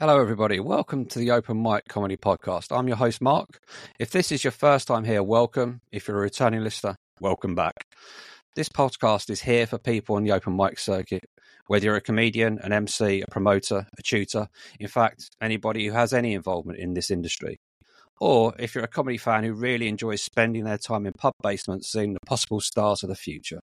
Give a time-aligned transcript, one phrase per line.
[0.00, 0.58] Hello, everybody.
[0.58, 2.76] Welcome to the Open Mic Comedy Podcast.
[2.76, 3.60] I'm your host, Mark.
[4.00, 5.82] If this is your first time here, welcome.
[5.92, 7.86] If you're a returning listener, welcome back.
[8.56, 11.22] This podcast is here for people on the open mic circuit,
[11.68, 14.48] whether you're a comedian, an MC, a promoter, a tutor,
[14.80, 17.60] in fact, anybody who has any involvement in this industry.
[18.20, 21.92] Or if you're a comedy fan who really enjoys spending their time in pub basements
[21.92, 23.60] seeing the possible stars of the future.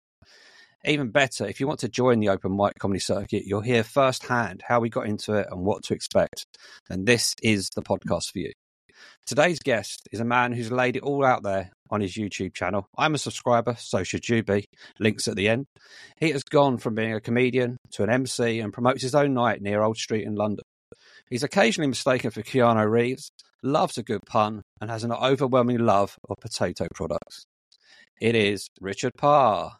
[0.85, 4.63] Even better, if you want to join the open mic comedy circuit, you'll hear firsthand
[4.67, 6.47] how we got into it and what to expect.
[6.89, 8.53] And this is the podcast for you.
[9.27, 12.87] Today's guest is a man who's laid it all out there on his YouTube channel.
[12.97, 14.65] I'm a subscriber, so should you be.
[14.99, 15.67] Links at the end.
[16.19, 19.61] He has gone from being a comedian to an MC and promotes his own night
[19.61, 20.65] near Old Street in London.
[21.29, 23.31] He's occasionally mistaken for Keanu Reeves,
[23.63, 27.45] loves a good pun, and has an overwhelming love of potato products.
[28.21, 29.73] It is Richard Parr.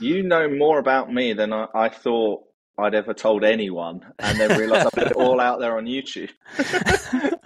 [0.00, 2.44] You know more about me than I, I thought
[2.78, 6.30] I'd ever told anyone, and then realised I put it all out there on YouTube.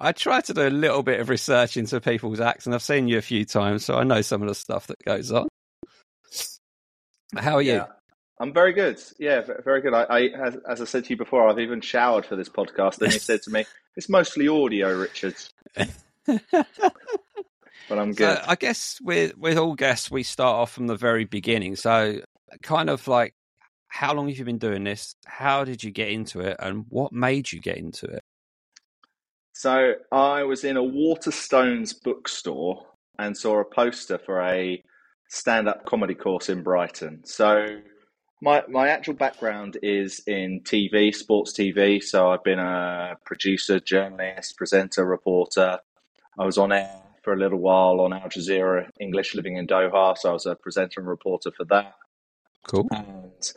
[0.00, 3.06] I try to do a little bit of research into people's acts, and I've seen
[3.06, 5.48] you a few times, so I know some of the stuff that goes on.
[7.36, 7.74] How are you?
[7.74, 7.86] Yeah.
[8.40, 9.00] I'm very good.
[9.18, 9.94] Yeah, very good.
[9.94, 13.00] I, I as, as, I said to you before, I've even showered for this podcast,
[13.00, 13.64] and you said to me,
[13.96, 15.36] "It's mostly audio, Richard."
[17.88, 18.38] but I'm good.
[18.38, 21.76] So I guess with with all guests, we start off from the very beginning.
[21.76, 22.20] So,
[22.62, 23.34] kind of like,
[23.88, 25.14] how long have you been doing this?
[25.26, 28.22] How did you get into it, and what made you get into it?
[29.52, 32.86] So, I was in a Waterstones bookstore
[33.18, 34.82] and saw a poster for a
[35.28, 37.22] stand-up comedy course in Brighton.
[37.24, 37.80] So,
[38.42, 42.02] my my actual background is in TV, sports TV.
[42.02, 45.78] So, I've been a producer, journalist, presenter, reporter.
[46.36, 50.16] I was on air for a little while on Al Jazeera English living in Doha.
[50.16, 51.94] So I was a presenter and reporter for that.
[52.68, 52.86] Cool.
[52.92, 53.52] And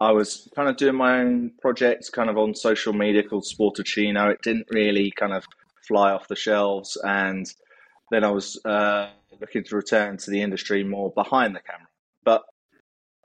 [0.00, 4.32] I was kind of doing my own projects kind of on social media called Sportacino.
[4.32, 5.44] It didn't really kind of
[5.86, 6.96] fly off the shelves.
[7.02, 7.46] And
[8.10, 9.10] then I was uh,
[9.40, 11.88] looking to return to the industry more behind the camera.
[12.24, 12.42] But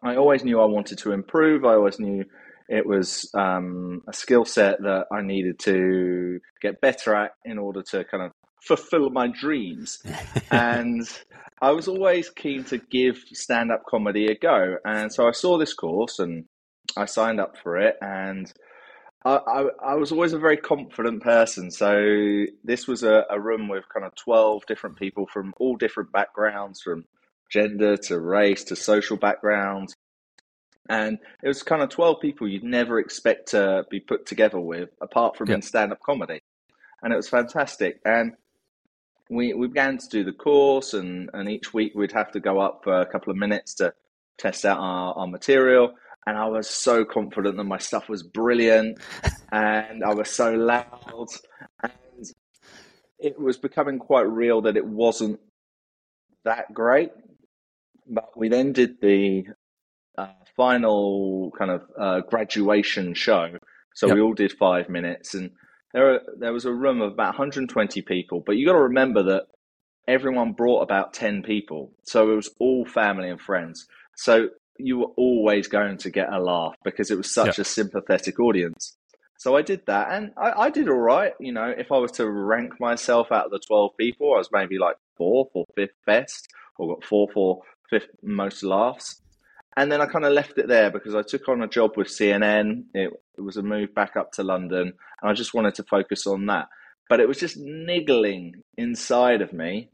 [0.03, 1.63] I always knew I wanted to improve.
[1.63, 2.25] I always knew
[2.67, 7.84] it was um, a skill set that I needed to get better at in order
[7.91, 8.31] to kind of
[8.66, 10.03] fulfill my dreams.
[10.52, 11.08] and
[11.62, 14.78] I was always keen to give stand up comedy a go.
[14.86, 16.46] And so I saw this course and
[16.98, 17.96] I signed up for it.
[18.02, 18.52] And
[19.24, 21.72] I, I, I was always a very confident person.
[21.72, 26.12] So this was a, a room with kind of 12 different people from all different
[26.12, 27.06] backgrounds, from
[27.52, 29.96] gender to race to social backgrounds.
[30.88, 34.90] And it was kind of 12 people you'd never expect to be put together with,
[35.02, 36.42] apart from in stand up comedy.
[37.02, 38.00] And it was fantastic.
[38.06, 38.34] And
[39.30, 42.59] we, we began to do the course, and, and each week we'd have to go
[42.59, 43.94] up for a couple of minutes to
[44.38, 45.94] test out our, our material.
[46.28, 49.00] And I was so confident that my stuff was brilliant,
[49.52, 51.28] and I was so loud,
[51.81, 51.91] and
[53.19, 55.40] it was becoming quite real that it wasn't
[56.44, 57.12] that great.
[58.08, 59.46] But we then did the
[60.18, 63.58] uh, final kind of uh, graduation show.
[63.96, 64.16] So yep.
[64.16, 65.52] we all did five minutes, and
[65.95, 69.47] there there was a room of about 120 people, but you got to remember that
[70.07, 73.88] everyone brought about 10 people, so it was all family and friends.
[74.17, 77.61] So you were always going to get a laugh because it was such yeah.
[77.61, 78.97] a sympathetic audience.
[79.38, 81.34] So I did that, and I, I, did all right.
[81.39, 84.50] You know, if I was to rank myself out of the 12 people, I was
[84.51, 86.47] maybe like fourth or fifth best,
[86.78, 89.22] or got fourth or fifth most laughs.
[89.78, 92.08] And then I kind of left it there because I took on a job with
[92.08, 92.86] CNN.
[92.94, 96.25] It, it was a move back up to London, and I just wanted to focus
[96.25, 96.69] on that.
[97.09, 99.90] But it was just niggling inside of me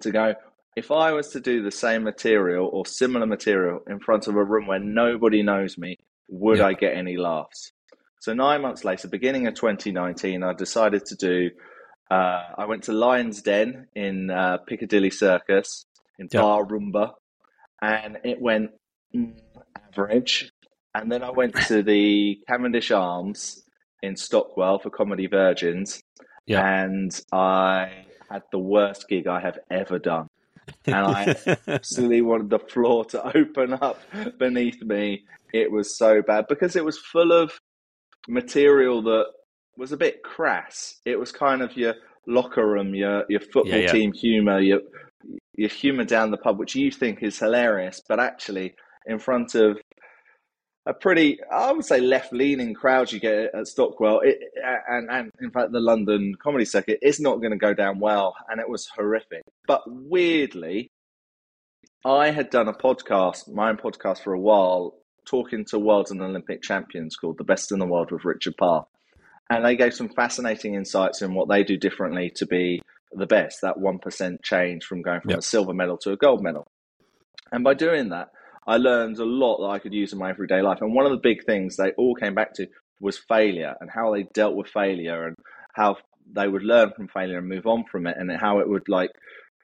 [0.00, 0.34] to go,
[0.76, 4.44] if I was to do the same material or similar material in front of a
[4.44, 7.72] room where nobody knows me, would I get any laughs?
[8.20, 11.50] So nine months later, beginning of 2019, I decided to do.
[12.10, 15.84] Uh, I went to Lions Den in uh, Piccadilly Circus
[16.18, 17.12] in Bar Rumba,
[17.82, 18.70] and it went
[19.88, 20.52] average.
[20.94, 23.64] And then I went to the Cavendish Arms
[24.02, 26.02] in Stockwell for Comedy Virgins.
[26.46, 26.84] Yeah.
[26.84, 30.28] And I had the worst gig I have ever done.
[30.86, 31.36] And I
[31.68, 34.00] absolutely wanted the floor to open up
[34.38, 35.24] beneath me.
[35.52, 37.58] It was so bad because it was full of
[38.28, 39.26] material that
[39.76, 41.00] was a bit crass.
[41.04, 41.94] It was kind of your
[42.26, 43.92] locker room, your your football yeah, yeah.
[43.92, 44.80] team humor, your
[45.54, 48.74] your humor down the pub, which you think is hilarious, but actually
[49.06, 49.78] in front of
[50.86, 54.38] a pretty, I would say, left-leaning crowd you get at Stockwell, it,
[54.88, 58.34] and and in fact the London comedy circuit is not going to go down well,
[58.50, 59.42] and it was horrific.
[59.66, 60.88] But weirdly,
[62.04, 64.94] I had done a podcast, my own podcast, for a while
[65.26, 68.84] talking to world and Olympic champions called The Best in the World with Richard Parr.
[69.48, 73.62] And they gave some fascinating insights in what they do differently to be the best,
[73.62, 75.38] that 1% change from going from Yep.
[75.38, 76.66] a silver medal to a gold medal.
[77.52, 78.28] And by doing that,
[78.66, 80.78] I learned a lot that I could use in my everyday life.
[80.80, 82.66] And one of the big things they all came back to
[83.00, 85.36] was failure and how they dealt with failure and
[85.74, 85.96] how
[86.32, 89.10] they would learn from failure and move on from it and how it would like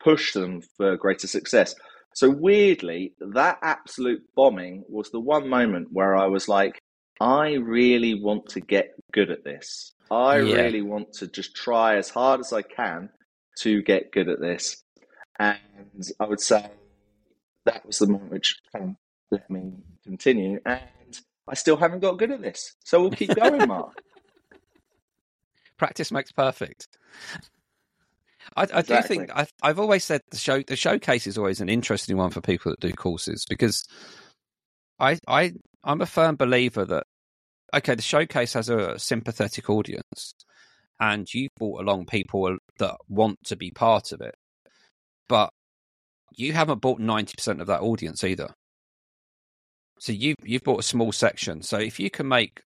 [0.02, 1.74] push them for greater success.
[2.14, 6.78] So weirdly, that absolute bombing was the one moment where I was like,
[7.20, 9.92] I really want to get good at this.
[10.10, 10.54] I Yeah.
[10.54, 13.10] really want to just try as hard as I can
[13.60, 14.82] to get good at this.
[15.38, 15.58] And
[16.18, 16.66] I would say
[17.66, 18.96] that was the moment which kind of
[19.30, 19.72] let me
[20.04, 20.60] continue.
[20.64, 20.80] And
[21.48, 22.74] I still haven't got good at this.
[22.84, 23.92] So we'll keep going, Mark.
[25.78, 26.88] Practice makes perfect.
[28.56, 29.18] I, I do Exactly.
[29.18, 32.40] think I've, I've always said the show the showcase is always an interesting one for
[32.40, 33.86] people that do courses because
[34.98, 35.52] I I
[35.84, 37.04] I'm a firm believer that
[37.74, 40.34] okay the showcase has a sympathetic audience
[40.98, 44.34] and you've brought along people that want to be part of it
[45.28, 45.50] but
[46.36, 48.48] you haven't bought 90% of that audience either
[49.98, 52.60] so you you've bought a small section so if you can make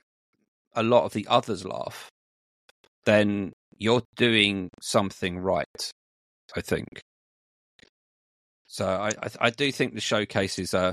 [0.74, 2.08] a lot of the others laugh
[3.04, 5.90] then you're doing something right.
[6.56, 7.00] I think.
[8.66, 10.92] So I I, I do think the showcase is uh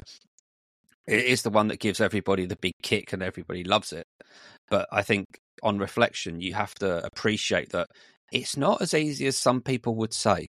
[1.07, 4.05] it is the one that gives everybody the big kick and everybody loves it.
[4.69, 5.25] But I think
[5.63, 7.87] on reflection, you have to appreciate that
[8.31, 10.45] it's not as easy as some people would say.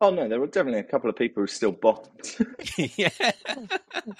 [0.00, 2.08] Oh no, there were definitely a couple of people who still bombed.
[2.76, 3.10] yeah.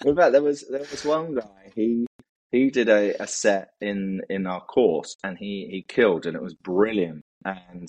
[0.04, 1.72] In fact, there was there was one guy.
[1.74, 2.06] He
[2.52, 6.42] he did a, a set in in our course, and he he killed, and it
[6.42, 7.22] was brilliant.
[7.44, 7.88] And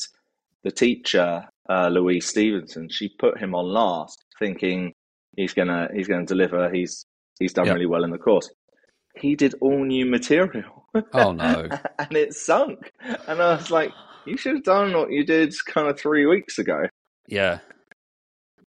[0.63, 4.93] the teacher, uh, Louise Stevenson, she put him on last, thinking
[5.37, 6.69] he's gonna he's gonna deliver.
[6.71, 7.05] He's
[7.39, 7.73] he's done Yeah.
[7.73, 8.49] really well in the course.
[9.17, 10.87] He did all new material.
[11.13, 11.69] Oh, no.
[11.99, 12.91] and it sunk.
[13.27, 13.93] And I was like,
[14.25, 16.87] you should have done what you did kind of three weeks ago.
[17.27, 17.59] Yeah.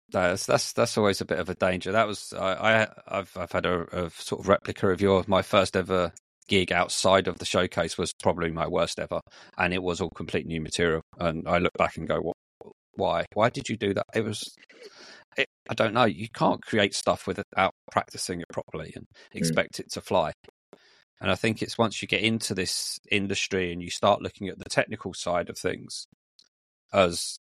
[0.09, 1.91] That's that's that's always a bit of a danger.
[1.91, 5.41] That was I, I I've I've had a, a sort of replica of your my
[5.41, 6.13] first ever
[6.47, 9.21] gig outside of the showcase was probably my worst ever,
[9.57, 11.01] and it was all complete new material.
[11.19, 12.35] And I look back and go, what,
[12.95, 13.25] why?
[13.33, 14.05] Why did you do that?
[14.13, 14.55] It was,
[15.37, 16.05] it, I don't know.
[16.05, 19.37] You can't create stuff without practicing it properly and hmm.
[19.37, 20.33] expect it to fly.
[21.19, 24.59] And I think it's once you get into this industry and you start looking at
[24.59, 26.05] the technical side of things,
[26.93, 27.37] as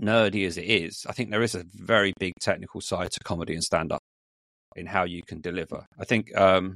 [0.00, 3.54] nerdy as it is, I think there is a very big technical side to comedy
[3.54, 4.00] and stand up
[4.76, 5.84] in how you can deliver.
[5.98, 6.74] I think um,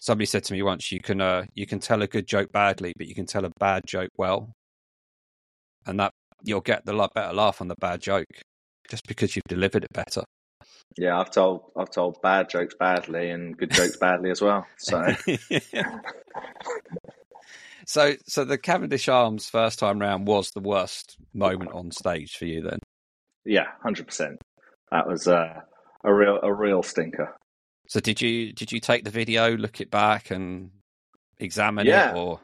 [0.00, 2.92] somebody said to me once, you can uh, you can tell a good joke badly,
[2.96, 4.52] but you can tell a bad joke well,
[5.86, 6.12] and that
[6.42, 8.26] you'll get the lot better laugh on the bad joke
[8.88, 10.22] just because you've delivered it better.
[10.96, 14.66] Yeah, I've told I've told bad jokes badly and good jokes badly as well.
[14.78, 15.02] So
[17.86, 22.44] so so the Cavendish Arms first time round was the worst moment on stage for
[22.46, 22.78] you then.
[23.44, 24.40] yeah, hundred percent.
[24.90, 25.60] That was uh,
[26.04, 27.34] a real a real stinker.
[27.88, 30.70] So did you did you take the video, look it back, and
[31.38, 32.10] examine Yeah.
[32.12, 32.40] it, or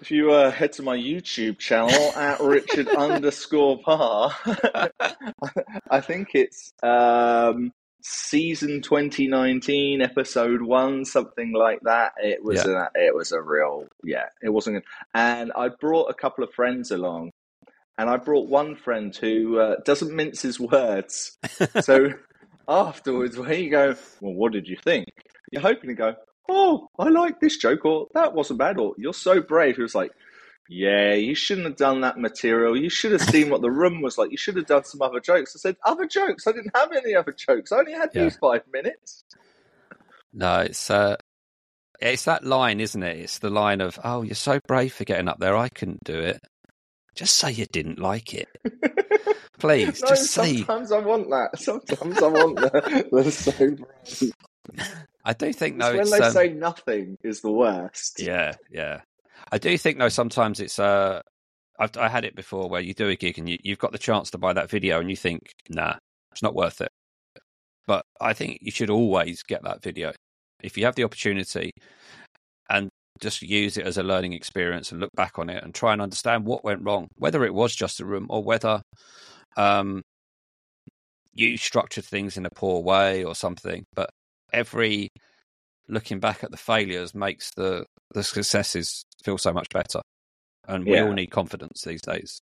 [0.00, 4.34] If you uh, head to my YouTube channel at Richard underscore Parr,
[5.90, 12.12] I think it's um, season 2019, episode one, something like that.
[12.18, 14.26] It was a, it was a real yeah.
[14.42, 14.84] It wasn't, good.
[15.14, 17.30] and I brought a couple of friends along,
[17.98, 21.36] and I brought one friend who uh, doesn't mince his words.
[21.82, 22.12] So
[22.68, 25.08] afterwards, when you go, well, what did you think?
[25.50, 26.14] You're hoping to go,
[26.48, 29.78] oh, I like this joke, or that wasn't bad, or you're so brave.
[29.78, 30.12] It was like,
[30.72, 32.76] yeah, you shouldn't have done that material.
[32.76, 34.30] You should have seen what the room was like.
[34.30, 35.56] You should have done some other jokes.
[35.56, 36.46] I said, other jokes?
[36.46, 37.72] I didn't have any other jokes.
[37.72, 38.22] I only had Yeah.
[38.24, 39.24] these five minutes.
[40.32, 40.60] no?
[40.60, 41.16] It's uh,
[42.00, 43.18] it's that line, isn't it?
[43.18, 45.56] It's the line of, "Oh, you're so brave for getting up there.
[45.56, 46.40] I couldn't do it."
[47.16, 48.48] Just say you didn't like it,
[49.58, 50.00] please.
[50.00, 50.58] No, just say.
[50.58, 51.58] sometimes I want that.
[51.58, 54.32] Sometimes I want the, the so brave.
[55.24, 55.96] I do think It's no.
[55.96, 58.20] when they um, say nothing is the worst.
[58.20, 59.00] Yeah, yeah.
[59.52, 61.20] I do think though sometimes it's uh
[61.78, 63.98] I've I had it before where you do a gig and you, you've got the
[63.98, 65.96] chance to buy that video and you think, nah,
[66.32, 66.90] it's not worth it.
[67.86, 70.12] But I think you should always get that video.
[70.62, 71.72] If you have the opportunity
[72.68, 72.88] and
[73.20, 76.02] just use it as a learning experience and look back on it and try and
[76.02, 78.82] understand what went wrong, whether it was just a room or whether
[79.56, 80.02] um
[81.34, 83.84] you structured things in a poor way or something.
[83.94, 84.10] But
[84.52, 85.08] every
[85.90, 90.00] looking back at the failures makes the the successes feel so much better.
[90.66, 91.04] And we Yeah.
[91.04, 92.40] all need confidence these days.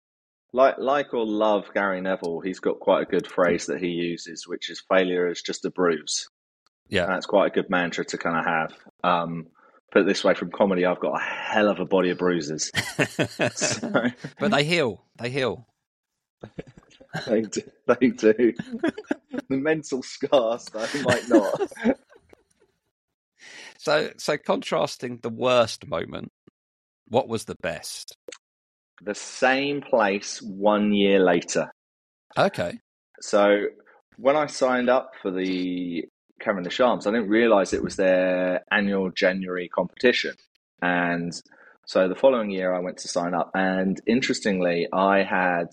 [0.53, 4.47] Like, like or love Gary Neville, he's got quite a good phrase that he uses,
[4.47, 6.29] which is failure is just a bruise.
[6.89, 7.07] Yeah.
[7.07, 8.75] That's quite a good mantra to kind of have.
[9.03, 9.47] Um,
[9.93, 12.71] put it this way from comedy, I've got a hell of a body of bruises.
[13.55, 14.05] so,
[14.39, 15.05] but they heal.
[15.19, 15.67] They heal.
[17.27, 17.63] they do.
[17.87, 18.53] They do.
[19.49, 21.61] the mental scars, though, might not.
[23.83, 26.31] So, so contrasting the worst moment,
[27.09, 28.17] what was the best?
[29.03, 31.73] The same place one year later.
[32.39, 32.79] Okay.
[33.21, 33.65] So
[34.19, 36.05] when I signed up for the
[36.41, 40.37] Cavendish Arms, I didn't realise it was their annual January competition.
[40.81, 41.33] And
[41.85, 43.51] so the following year, I went to sign up.
[43.53, 45.71] And interestingly, I had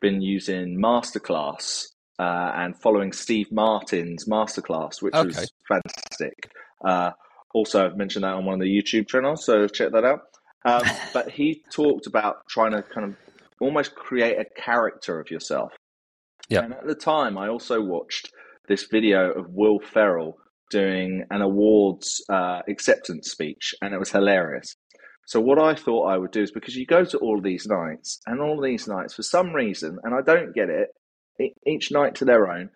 [0.00, 5.26] been using Masterclass uh, and following Steve Martin's Masterclass, which Okay.
[5.26, 6.52] was fantastic.
[6.84, 7.10] Uh,
[7.52, 10.20] also, I've mentioned that on one of the YouTube channels, so check that out.
[10.64, 13.16] Um, but he talked about trying to kind of
[13.60, 15.72] almost create a character of yourself.
[16.48, 16.62] Yeah.
[16.62, 18.30] And at the time, I also watched
[18.68, 20.36] this video of Will Ferrell
[20.70, 24.76] doing an awards uh, acceptance speech, and it was hilarious.
[25.26, 28.20] So what I thought I would do is because you go to all these nights,
[28.26, 30.88] and all these nights, for some reason, and I don't get it,
[31.66, 32.70] each night to their own,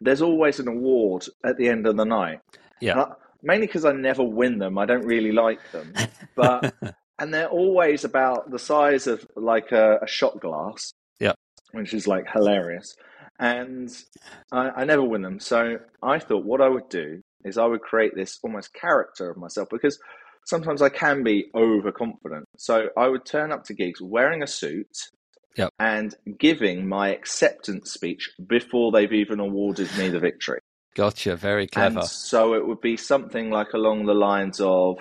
[0.00, 2.40] there's always an award at the end of the night.
[2.80, 3.04] Yeah.
[3.42, 4.78] Mainly because I never win them.
[4.78, 5.92] I don't really like them,
[6.34, 6.74] but
[7.18, 10.92] and they're always about the size of like a, a shot glass.
[11.20, 11.32] Yeah.
[11.72, 12.94] which is like hilarious.
[13.40, 13.90] And
[14.52, 15.38] I, I never win them.
[15.40, 19.36] So I thought what I would do is I would create this almost character of
[19.36, 19.98] myself because
[20.46, 22.46] sometimes I can be overconfident.
[22.56, 24.88] So I would turn up to gigs wearing a suit
[25.56, 25.70] Yep.
[25.80, 30.60] and giving my acceptance speech before they've even awarded me the victory.
[30.94, 31.36] Gotcha.
[31.36, 32.00] Very clever.
[32.00, 34.98] And so it would be something like along the lines of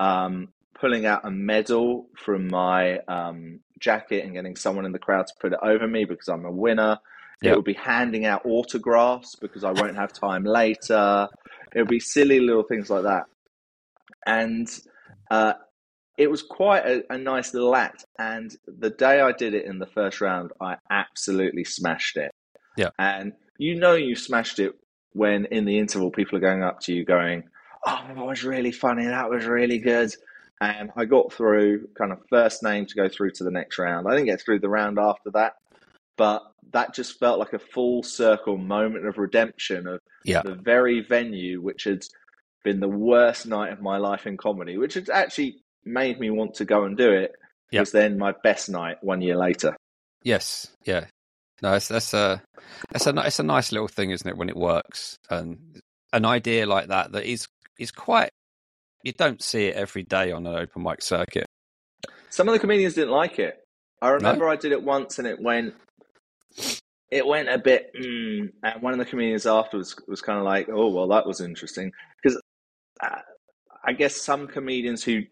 [0.00, 0.48] um,
[0.78, 5.34] pulling out a medal from my um, jacket and getting someone in the crowd to
[5.40, 6.98] put it over me because I'm a winner.
[7.42, 7.52] Yep.
[7.52, 11.28] It would be handing out autographs because I won't have time later.
[11.74, 13.24] It would be silly little things like that.
[14.26, 14.68] And
[15.30, 15.54] uh,
[16.16, 18.04] it was quite a, a nice little act.
[18.18, 22.30] And the day I did it in the first round, I absolutely smashed it.
[22.76, 22.90] Yeah.
[22.98, 24.74] And you know you smashed it
[25.14, 27.44] when in the interval people are going up to you going,
[27.86, 29.06] Oh, that was really funny.
[29.06, 30.14] That was really good.
[30.60, 34.06] And I got through kind of first name to go through to the next round.
[34.06, 35.54] I didn't get through the round after that,
[36.16, 36.42] but
[36.72, 40.42] that just felt like a full circle moment of redemption of Yeah.
[40.42, 42.04] the very venue which had
[42.64, 46.54] been the worst night of my life in comedy, which had actually made me want
[46.54, 47.32] to go and do it.
[47.72, 47.80] Yep.
[47.80, 49.76] Was then my best night one year later.
[50.22, 50.68] Yes.
[50.84, 51.06] Yeah.
[51.62, 52.42] No, that's that's a
[52.90, 54.36] that's a it's a nice little thing, isn't it?
[54.36, 55.80] When it works, and
[56.12, 57.46] an idea like that that is
[57.78, 58.30] is quite.
[59.02, 61.44] You don't see it every day on an open mic circuit.
[62.30, 63.58] Some of the comedians didn't like it.
[64.00, 65.74] I remember I did it once and it went,
[67.10, 70.68] it went a bit, mm, and one of the comedians afterwards was kind of like,
[70.68, 71.92] "Oh, well, that was interesting,"
[72.22, 72.40] because
[73.02, 73.20] uh,
[73.84, 75.22] I guess some comedians who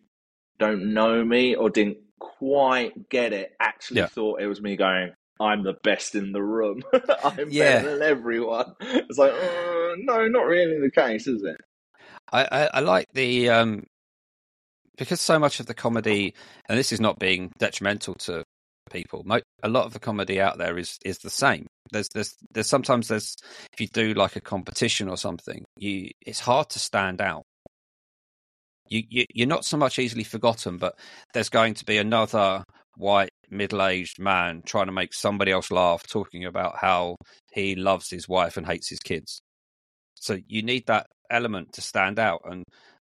[0.58, 4.06] don't know me or didn't quite get it actually Yeah.
[4.06, 5.12] thought it was me going,
[5.42, 6.82] "I'm the best in the room.
[7.24, 7.82] I'm Yeah.
[7.82, 11.58] better than everyone." It's like, uh, no, not really the case, is it?
[12.32, 13.84] I, I, I like the um
[14.96, 16.34] because so much of the comedy,
[16.68, 18.44] and this is not being detrimental to
[18.90, 19.24] people.
[19.62, 21.66] A lot of the comedy out there is is the same.
[21.92, 23.36] There's there's there's sometimes there's
[23.72, 27.44] if you do like a competition or something, you it's hard to stand out.
[28.88, 30.98] You, you you're not so much easily forgotten, but
[31.34, 32.64] there's going to be another
[32.96, 37.16] white middle-aged man trying to make somebody else laugh, talking about how
[37.52, 39.40] he loves his wife and hates his kids.
[40.14, 42.42] So you need that element to stand out.
[42.44, 42.64] And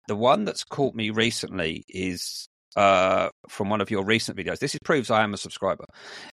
[0.08, 4.60] the one that's caught me recently is uh, from one of your recent videos.
[4.60, 5.86] This is, proves I am a subscriber.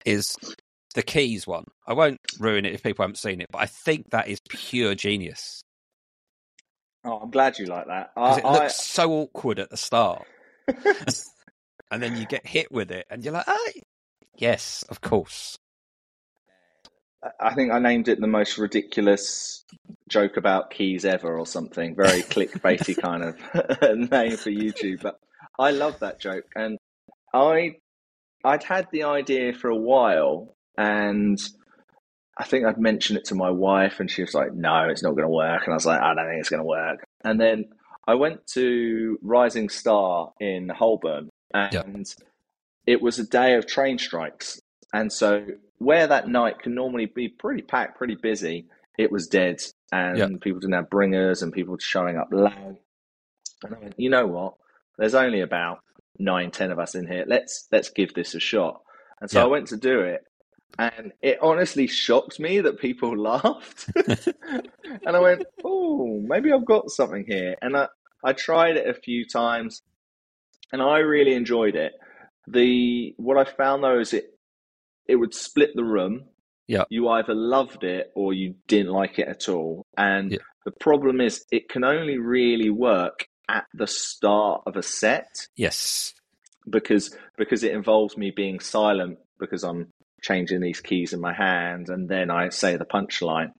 [0.05, 0.35] Is
[0.95, 1.65] the keys one?
[1.87, 4.95] I won't ruin it if people haven't seen it, but I think that is pure
[4.95, 5.61] genius
[7.03, 8.11] Oh, I'm glad you like that.
[8.15, 10.25] I, it looks so awkward at the start,
[11.91, 13.71] and then you get hit with it, and you're like, "Ah,
[14.37, 15.57] yes, of course."
[17.39, 19.65] I think I named it the most ridiculous
[20.07, 21.95] joke about keys ever or something.
[21.95, 23.37] Very clickbaity kind of
[24.11, 25.01] name for YouTube.
[25.01, 25.19] But
[25.57, 26.45] I love that joke.
[26.55, 26.77] And
[27.33, 27.75] I
[28.43, 31.37] I'd had the idea for a while and
[32.37, 35.15] I think I'd mentioned it to my wife and she was like, No, it's not
[35.15, 35.63] gonna work.
[35.65, 37.03] And I was like, I don't think it's gonna work.
[37.25, 37.65] And then
[38.07, 42.13] I went to Rising Star in Holborn and
[42.85, 44.59] it was a day of train strikes.
[44.93, 45.45] And so
[45.77, 50.27] where that night can normally be pretty packed, pretty busy, it was dead, and Yeah.
[50.41, 52.77] people didn't have bringers, and people were showing up loud.
[53.63, 54.55] And I went, you know what?
[54.97, 55.79] There's only about
[56.17, 57.23] nine, ten of us in here.
[57.27, 58.81] Let's let's give this a shot.
[59.21, 59.45] And so Yeah.
[59.45, 60.21] I went to do it,
[60.77, 63.89] And it honestly shocked me that people laughed.
[64.07, 67.55] and I went, oh, maybe I've got something here.
[67.61, 67.87] And I,
[68.23, 69.81] I tried it a few times
[70.71, 71.93] and I really enjoyed it.
[72.47, 74.25] The what I found though is it
[75.07, 76.25] it would split the room.
[76.67, 76.83] Yeah.
[76.89, 79.85] You either loved it or you didn't like it at all.
[79.97, 80.37] And Yeah.
[80.65, 86.13] the problem is it can only really work at the start of a set Yes.
[86.69, 89.87] because because it involves me being silent because I'm
[90.21, 93.51] changing these keys in my hand and then I say the punchline.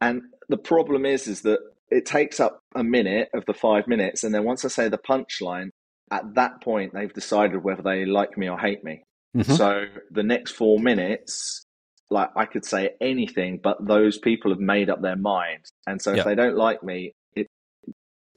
[0.00, 4.24] And the problem is is that it takes up a minute of the 5 minutes
[4.24, 5.70] and then once I say the punchline
[6.10, 9.02] at that point they've decided whether they like me or hate me.
[9.36, 9.56] Mhm.
[9.56, 11.64] So the next 4 minutes
[12.10, 15.64] like I could say anything but those people have made up their mind.
[15.86, 17.46] And so if they don't like me it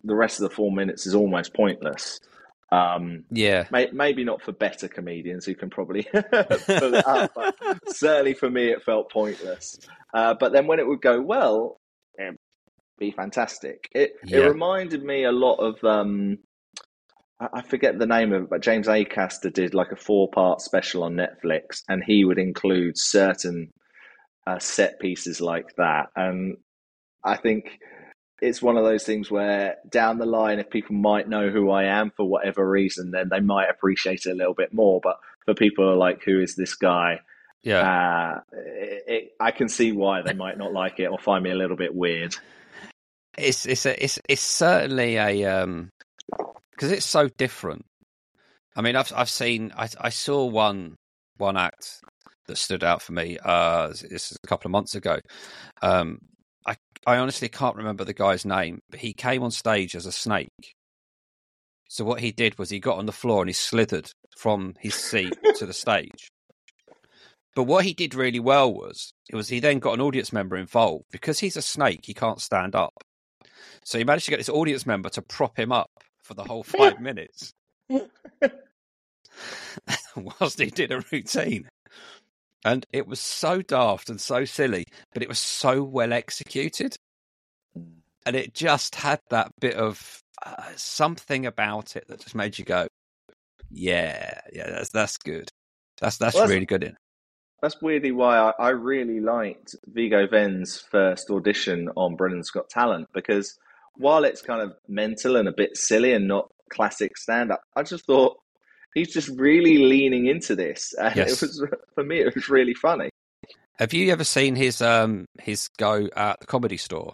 [0.03, 2.19] the rest of the 4 minutes is almost pointless.
[2.73, 3.67] Um, Yeah.
[3.71, 7.55] May, maybe not for better comedians who can probably pull it up, but
[7.87, 9.79] certainly for me it felt pointless.
[10.13, 11.77] Uh, but then when it would go well,
[12.19, 12.37] it'd
[12.97, 13.89] be fantastic.
[13.93, 14.39] It Yeah.
[14.39, 16.37] it reminded me a lot of um,
[17.53, 21.03] I, forget the name of it, but James Acaster did like a four part special
[21.03, 23.71] on Netflix, and he would include certain
[24.45, 26.57] uh, set pieces like that, and
[27.23, 27.79] I think
[28.41, 31.83] it's one of those things where down the line, if people might know who I
[31.83, 34.99] am for whatever reason, then they might appreciate it a little bit more.
[35.01, 37.19] But for people who are like, who is this guy?
[37.61, 37.81] Yeah.
[37.81, 41.51] Uh, it, it, I can see why they might not like it or find me
[41.51, 42.35] a little bit weird.
[43.37, 45.89] it's it's a, it's it's certainly a um
[46.81, 47.85] because it's so different.
[48.75, 50.95] I mean, I've I've seen I I saw one
[51.37, 51.99] one act
[52.47, 53.37] that stood out for me.
[53.43, 55.19] Uh, this is a couple of months ago.
[55.83, 56.17] Um,
[56.65, 60.11] I I honestly can't remember the guy's name, but he came on stage as a
[60.11, 60.73] snake.
[61.87, 64.95] So what he did was he got on the floor and he slithered from his
[64.95, 66.31] seat to the stage.
[67.55, 70.57] But what he did really well was it was he then got an audience member
[70.57, 72.05] involved because he's a snake.
[72.05, 73.03] He can't stand up.
[73.85, 75.91] So he managed to get this audience member to prop him up
[76.31, 77.51] for the whole five minutes
[80.15, 81.67] whilst he did a routine.
[82.63, 86.95] And it was so daft and so silly, but it was so well executed.
[88.25, 92.63] And it just had that bit of uh, something about it that just made you
[92.65, 92.87] go,
[93.69, 95.49] yeah, yeah, that's that's good.
[95.99, 96.83] That's that's Well, that's- really good.
[96.83, 96.95] In
[97.61, 103.09] That's weirdly why I, I really liked Viggo Venn's first audition on Britain's Got Talent
[103.13, 103.57] because
[103.97, 107.83] while it's kind of mental and a bit silly and not classic stand up, I
[107.83, 108.37] just thought
[108.93, 110.93] he's just really leaning into this.
[110.99, 111.41] And Yes.
[111.43, 113.09] it was for me it was really funny.
[113.79, 117.13] Have you ever seen his um his go at the comedy store?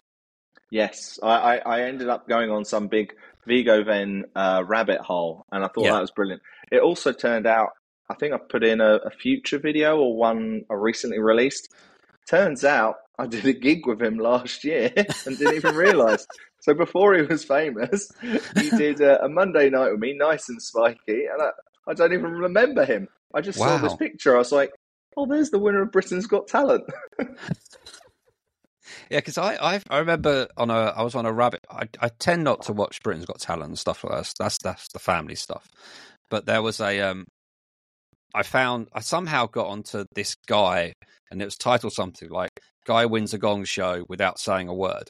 [0.70, 3.14] Yes, I, I, I ended up going on some big
[3.46, 5.94] Viggo Venn uh, rabbit hole, and I thought Yeah.
[5.94, 6.42] that was brilliant.
[6.72, 7.70] It also turned out,
[8.10, 11.74] I think I put in a, a future video or one I recently released.
[12.30, 14.92] Turns out I did a gig with him last year
[15.26, 16.28] and didn't even realise.
[16.60, 18.12] So before he was famous,
[18.56, 21.52] he did a, a Monday night with me, nice and spiky, and I,
[21.88, 23.08] I don't even remember him.
[23.34, 24.36] I just saw this picture.
[24.36, 24.72] I was like,
[25.16, 26.86] "Oh, there's the winner of Britain's Got Talent."
[29.10, 31.62] Yeah, because I, I I remember on a I was on a rabbit.
[31.70, 34.34] I I tend not to watch Britain's Got Talent and stuff like that.
[34.40, 35.68] That's that's the family stuff.
[36.30, 37.26] But there was a um,
[38.34, 40.94] I found I somehow got onto this guy,
[41.32, 42.52] and it was titled something like
[42.86, 45.10] "Guy wins a gong show without saying a word,"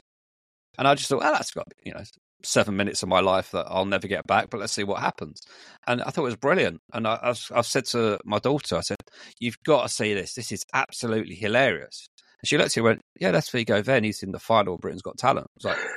[0.78, 2.02] and I just thought, oh, that's got you know
[2.44, 4.48] seven minutes of my life that I'll never get back.
[4.48, 5.42] But let's see what happens.
[5.86, 6.80] And I thought it was brilliant.
[6.92, 8.98] And I I've, I've said to my daughter, I said,
[9.40, 10.34] "You've got to see this.
[10.34, 12.08] This is absolutely hilarious."
[12.40, 14.04] And she looked at me and went, Yeah, that's Viggo Venn.
[14.04, 15.48] He's in the final of Britain's Got Talent.
[15.48, 15.88] I was like,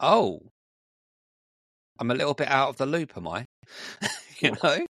[0.00, 0.40] Oh,
[1.98, 3.46] I'm a little bit out of the loop, am I?
[4.38, 4.86] you know?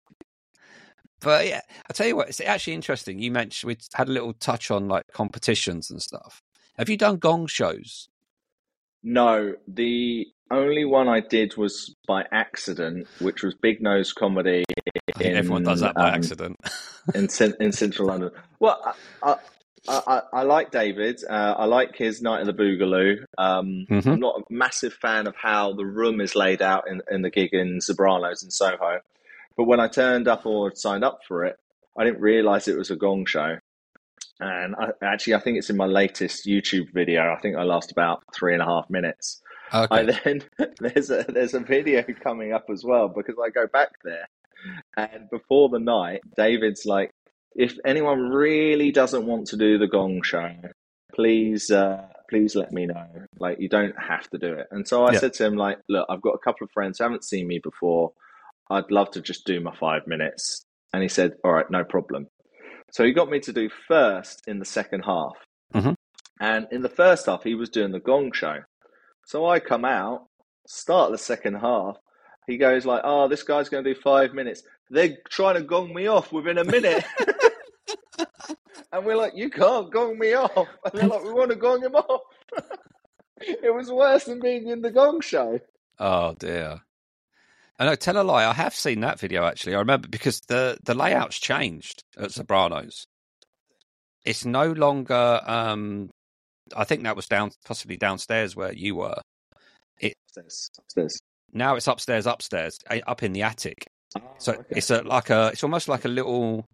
[1.22, 3.20] But yeah, I tell you what, it's actually interesting.
[3.20, 6.42] You mentioned we had a little touch on like competitions and stuff.
[6.78, 8.10] Have you done gong shows?
[9.06, 14.64] No, the only one I did was by accident, which was Big Nose Comedy
[15.16, 16.60] I think everyone does that by um, accident.
[17.14, 18.32] in in central London.
[18.60, 19.36] Well, I
[19.88, 21.22] I, I, I like David.
[21.30, 23.24] Uh, I like his Night of the Boogaloo.
[23.38, 24.14] Um, Mhm.
[24.14, 27.30] I'm not a massive fan of how the room is laid out in, in the
[27.30, 29.00] gig in Sopranos in Soho,
[29.56, 31.58] but when I turned up or signed up for it,
[31.98, 33.60] I didn't realise it was a gong show.
[34.40, 37.34] And I, actually, I think it's in my latest YouTube video.
[37.34, 39.42] I think I last about three and a half minutes.
[39.74, 39.88] Okay.
[39.96, 40.44] I then
[40.80, 44.28] there's a there's a video coming up as well because I go back there,
[44.98, 47.12] and before the night, David's like,
[47.56, 50.52] if anyone really doesn't want to do the Gong Show,
[51.14, 53.08] please uh, please let me know.
[53.40, 54.68] Like you don't have to do it.
[54.72, 55.20] And so I Yeah.
[55.20, 57.60] said to him like, look, I've got a couple of friends who haven't seen me
[57.64, 58.12] before.
[58.70, 60.66] I'd love to just do my five minutes.
[60.94, 62.28] And he said, all right, no problem.
[62.96, 65.36] So he got me to do first in the second half.
[65.74, 65.96] Mhm.
[66.40, 68.64] And in the first half, he was doing the gong show.
[69.26, 70.30] So I come out,
[70.66, 71.98] start the second half.
[72.48, 75.94] He goes like, "Oh, this guy's going to do five minutes." They're trying to gong
[75.94, 77.04] me off within a minute,
[78.94, 81.82] and we're like, "You can't gong me off." And they're like, "We want to gong
[81.82, 82.22] him off."
[83.42, 85.60] it was worse than being in the gong show.
[86.00, 86.80] Oh dear.
[87.78, 88.46] I know, tell a lie.
[88.46, 89.76] I have seen that video actually.
[89.76, 93.06] I remember because the the layout's changed at Sopranos.
[94.24, 95.42] It's no longer.
[95.46, 96.10] um
[96.76, 99.20] I think that was down, possibly downstairs where you were.
[100.02, 101.20] Upstairs, upstairs.
[101.54, 103.86] Now it's upstairs, upstairs, up in the attic.
[104.40, 104.64] So Oh, okay.
[104.78, 105.50] it's a like a.
[105.54, 106.66] It's almost like a little.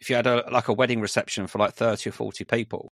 [0.00, 2.90] If you had a like a wedding reception for like thirty or forty people,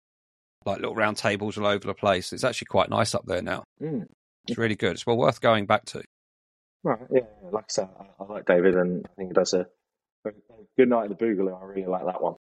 [0.65, 2.33] like little round tables all over the place.
[2.33, 3.65] It's actually quite nice up there now.
[3.83, 4.05] Mm.
[4.47, 4.93] It's really good.
[4.93, 6.03] It's well worth going back to.
[6.85, 9.67] Right, yeah, like I said, I, I like David, and I think he does a,
[10.27, 10.31] a
[10.77, 11.59] good night at the Boogaloo.
[11.59, 12.35] I really like that one.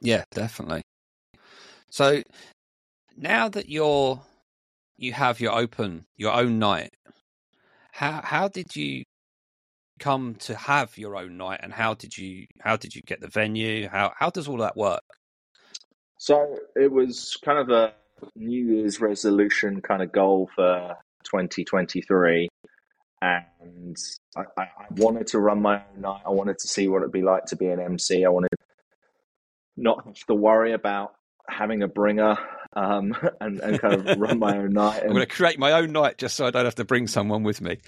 [0.00, 0.82] Yeah, definitely.
[1.90, 2.22] So
[3.16, 4.20] now that you're
[4.96, 6.94] you have your open your own night,
[7.90, 9.02] how how did you
[9.98, 13.28] come to have your own night and how did you how did you get the
[13.28, 13.88] venue?
[13.88, 15.02] How how does all that work?
[16.16, 17.94] So it was kind of a
[18.36, 22.49] New Year's resolution kind of goal for 2023.
[23.22, 23.96] And
[24.36, 26.22] I, I, wanted to run my own night.
[26.24, 28.24] I wanted to see what it'd be like to be an MC.
[28.24, 28.48] I wanted
[29.76, 31.12] not have to worry about
[31.48, 32.38] having a bringer
[32.74, 35.00] um, and, and kind of run my own night.
[35.02, 37.42] I'm going to create my own night just so I don't have to bring someone
[37.42, 37.78] with me.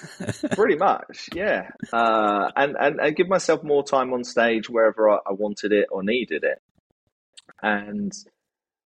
[0.52, 1.68] pretty much, yeah.
[1.92, 5.88] Uh, and, and, and give myself more time on stage wherever I, I wanted it
[5.90, 6.60] or needed it.
[7.62, 8.12] And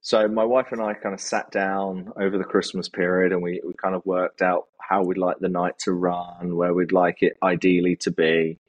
[0.04, 3.62] so my wife and I kind of sat down over the Christmas period and we,
[3.66, 7.24] we kind of worked out how we'd like the night to run, where we'd like
[7.24, 8.60] it ideally to be.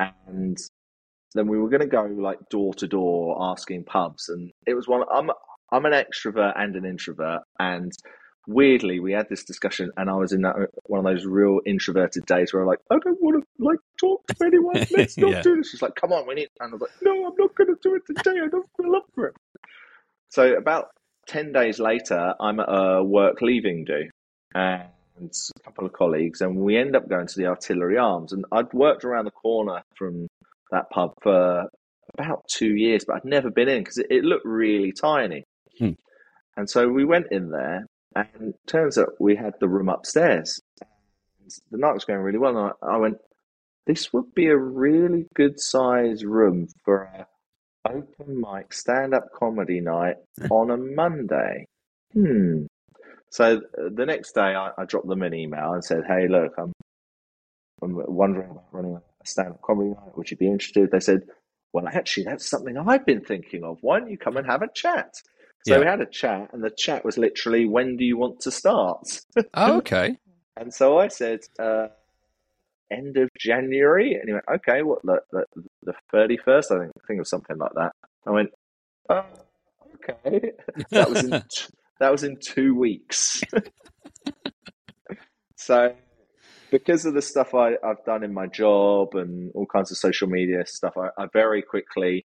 [0.00, 0.58] And
[1.34, 4.28] then we were going to go like door to door asking pubs.
[4.30, 5.30] And it was one, I'm,
[5.72, 7.42] I'm an extrovert and an introvert.
[7.60, 7.92] And
[8.46, 10.56] weirdly, we had this discussion and I was in that
[10.86, 14.22] one of those real introverted days where I'm like, I don't want to like talk
[14.40, 14.82] to anyone.
[14.90, 15.42] Let's not Yeah.
[15.42, 15.70] do this.
[15.70, 16.50] She's like, come on, we need.
[16.60, 18.40] And I was like, no, I'm not going to do it today.
[18.44, 19.34] I don't feel up for it.
[20.32, 20.86] So about
[21.26, 24.08] 10 days later, I'm at a work leaving do
[24.54, 24.88] and
[25.20, 28.32] a couple of colleagues, and we end up going to the Artillery Arms.
[28.32, 30.26] And I'd worked around the corner from
[30.70, 31.68] that pub for
[32.14, 35.44] about two years, but I'd never been in because it, it looked really tiny.
[35.78, 35.90] Hmm.
[36.56, 37.84] And so we went in there,
[38.16, 40.58] and turns out we had the room upstairs.
[41.70, 42.56] The night was going really well.
[42.56, 43.18] And I, I went,
[43.86, 47.26] this would be a really good size room for a
[47.88, 50.16] open mic stand up comedy night
[50.50, 51.66] on a Monday.
[52.12, 52.64] Hmm.
[53.30, 56.52] So uh, the next day, I, I dropped them an email and said, "Hey, look,
[56.58, 56.72] I'm
[57.82, 60.16] I'm wondering about running a stand up comedy night.
[60.16, 61.22] Would you be interested?" They said,
[61.72, 63.78] "Well, actually, that's something I've been thinking of.
[63.82, 65.14] Why don't you come and have a chat?"
[65.64, 65.80] So Yeah.
[65.80, 69.22] we had a chat, and the chat was literally, "When do you want to start?"
[69.54, 70.18] Oh, okay.
[70.56, 71.88] And so I said, uh,
[72.92, 74.14] end of January.
[74.14, 75.44] And he went, okay, what, the, the,
[75.82, 76.76] the 31st?
[76.76, 77.92] I think, think of something like that.
[78.26, 78.50] I went,
[79.08, 79.24] oh,
[79.96, 80.52] okay.
[80.90, 81.30] That was in,
[82.00, 83.42] that was in two weeks.
[85.56, 85.94] so
[86.70, 90.28] because of the stuff I, I've done in my job and all kinds of social
[90.28, 92.24] media stuff, I, I very quickly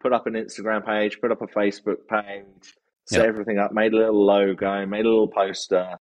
[0.00, 2.74] put up an Instagram page, put up a Facebook page,
[3.08, 3.28] set Yeah.
[3.28, 5.96] everything up, made a little logo, made a little poster.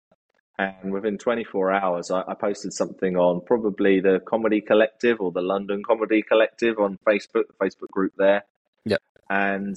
[0.58, 5.40] And within 24 hours, I, I posted something on probably the Comedy Collective or the
[5.40, 8.44] London Comedy Collective on Facebook, the Facebook group there.
[8.84, 9.00] Yep.
[9.30, 9.76] And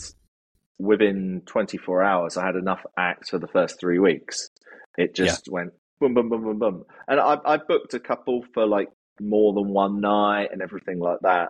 [0.77, 4.49] within 24 hours, I had enough acts for the first three weeks.
[4.97, 6.83] It just went boom, boom, boom, boom, boom.
[7.07, 11.19] And I, I booked a couple for like more than one night and everything like
[11.21, 11.49] that.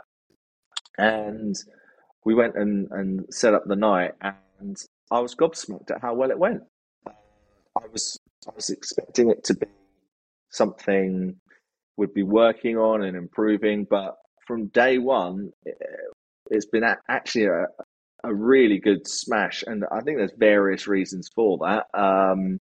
[0.98, 1.56] And
[2.24, 4.78] we went and, and set up the night, and
[5.12, 6.62] I was gobsmacked at how well it went.
[7.08, 9.68] I was I was expecting it to be
[10.50, 11.36] something
[11.98, 14.16] we'd be working on and improving, but
[14.48, 15.78] from day one, it,
[16.52, 17.66] it's been a, actually a,
[18.24, 21.86] a really good smash, and I think there's various reasons for that.
[22.00, 22.60] Um,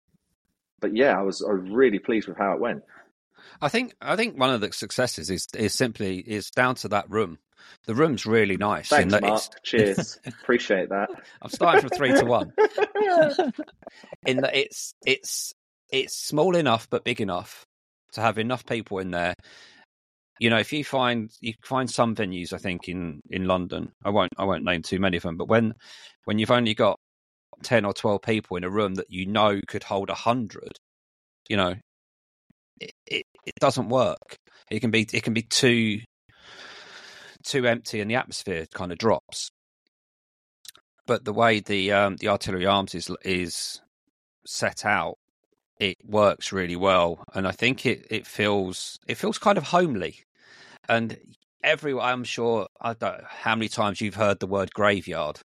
[0.80, 2.82] but yeah, I was I was really pleased with how it went.
[3.60, 7.10] I think I think one of the successes is is simply is down to that
[7.10, 7.38] room.
[7.86, 8.88] The room's really nice.
[8.88, 9.24] Thanks, Mark.
[9.24, 10.18] it's- Cheers.
[10.26, 11.08] Appreciate that.
[11.40, 12.52] I'm starting from three to one.
[14.26, 15.54] in that it's it's
[15.92, 17.64] it's small enough but big enough
[18.14, 19.34] to have enough people in there.
[20.40, 24.10] You know, if you find you find some venues, I think in in London, I
[24.10, 25.74] won't I won't name too many of them, but when
[26.24, 26.98] when you've only got
[27.62, 30.72] ten or twelve people in a room that you know could hold a hundred,
[31.48, 31.74] you know,
[32.80, 34.36] it, it it doesn't work.
[34.70, 36.00] It can be it can be too
[37.44, 39.50] too empty, and the atmosphere kind of drops.
[41.06, 43.80] but the way the um, the artillery arms is is
[44.46, 45.16] set out,
[45.80, 50.18] it works really well, and I think it it feels it feels kind of homely,
[50.88, 51.18] and
[51.64, 55.40] everyone I'm sure I don't know how many times you've heard the word graveyard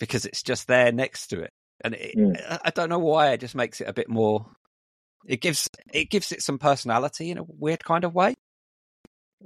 [0.00, 1.52] because it's just there next to it,
[1.84, 2.60] and it, Mm.
[2.64, 4.46] I don't know why it just makes it a bit more.
[5.26, 8.36] It gives it gives it some personality in a weird kind of way.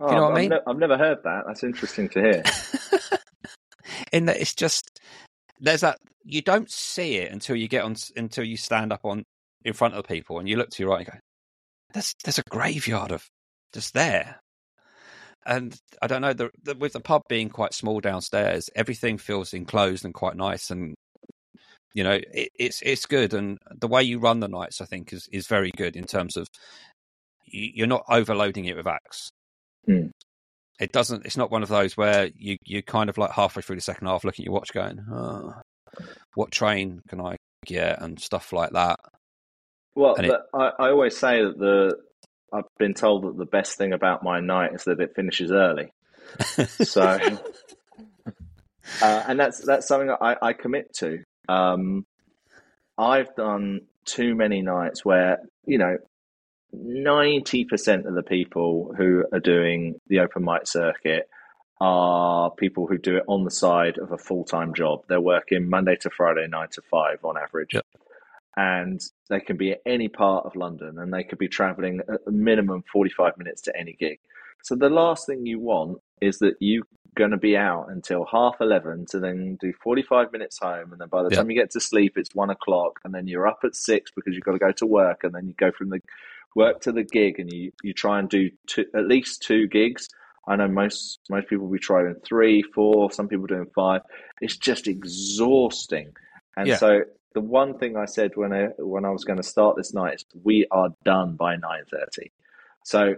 [0.01, 0.51] Oh, you know what I I've mean?
[0.51, 1.45] ne- I've never heard that.
[1.47, 2.43] That's interesting to hear.
[4.13, 5.01] in that it's just
[5.61, 9.25] there's that you don't see it until you get on until you stand up on
[9.65, 11.19] in front of the people and you look to your right and go
[11.95, 13.27] there's there's a graveyard of
[13.73, 14.41] just there.
[15.47, 19.53] And i don't know the, the with the pub being quite small downstairs everything feels
[19.53, 20.95] enclosed and quite nice and
[21.93, 25.13] you know it, it's it's good and the way you run the nights i think
[25.13, 26.47] is is very good in terms of
[27.45, 29.29] you, you're not overloading it with acts.
[29.85, 30.07] Hmm.
[30.81, 33.77] it doesn't it's not one of those where you you kind of like halfway through
[33.77, 35.53] the second half looking at your watch going oh,
[36.37, 38.01] what train can i get?
[38.01, 38.99] and stuff like that
[39.95, 41.97] Well, it- I, I always say that the
[42.53, 45.93] I've been told that the best thing about my night is that it finishes early.
[46.85, 47.19] So,
[49.03, 51.23] uh, and that's that's something that I, I commit to.
[51.49, 52.07] Um,
[52.99, 55.97] I've done too many nights where you know
[56.73, 61.29] ninety percent of the people who are doing the open mic circuit
[61.81, 65.01] are people who do it on the side of a full time job.
[65.09, 67.75] They're working Monday to Friday, nine to five on average.
[67.75, 67.85] Yep.
[68.57, 72.31] And they can be at any part of London and they could be traveling a
[72.31, 74.19] minimum 45 minutes to any gig.
[74.63, 76.85] So the last thing you want is that you're
[77.17, 80.93] going to be out until half 11 to then do 45 minutes home.
[80.93, 81.37] And then by the Yeah.
[81.39, 83.01] time you get to sleep, it's one o'clock.
[83.05, 85.25] And then you're up at six because you've got to go to work.
[85.25, 86.01] And then you go from the
[86.55, 90.09] work to the gig and you, you try and do two, at least two gigs.
[90.47, 94.03] I know most most people will be trying three, four, some people doing five.
[94.41, 96.13] It's just exhausting.
[96.57, 96.77] And Yeah.
[96.77, 97.01] so
[97.35, 100.15] the one thing I said when I when I was going to start this night
[100.15, 102.31] is we are done by nine thirty.
[102.85, 103.17] So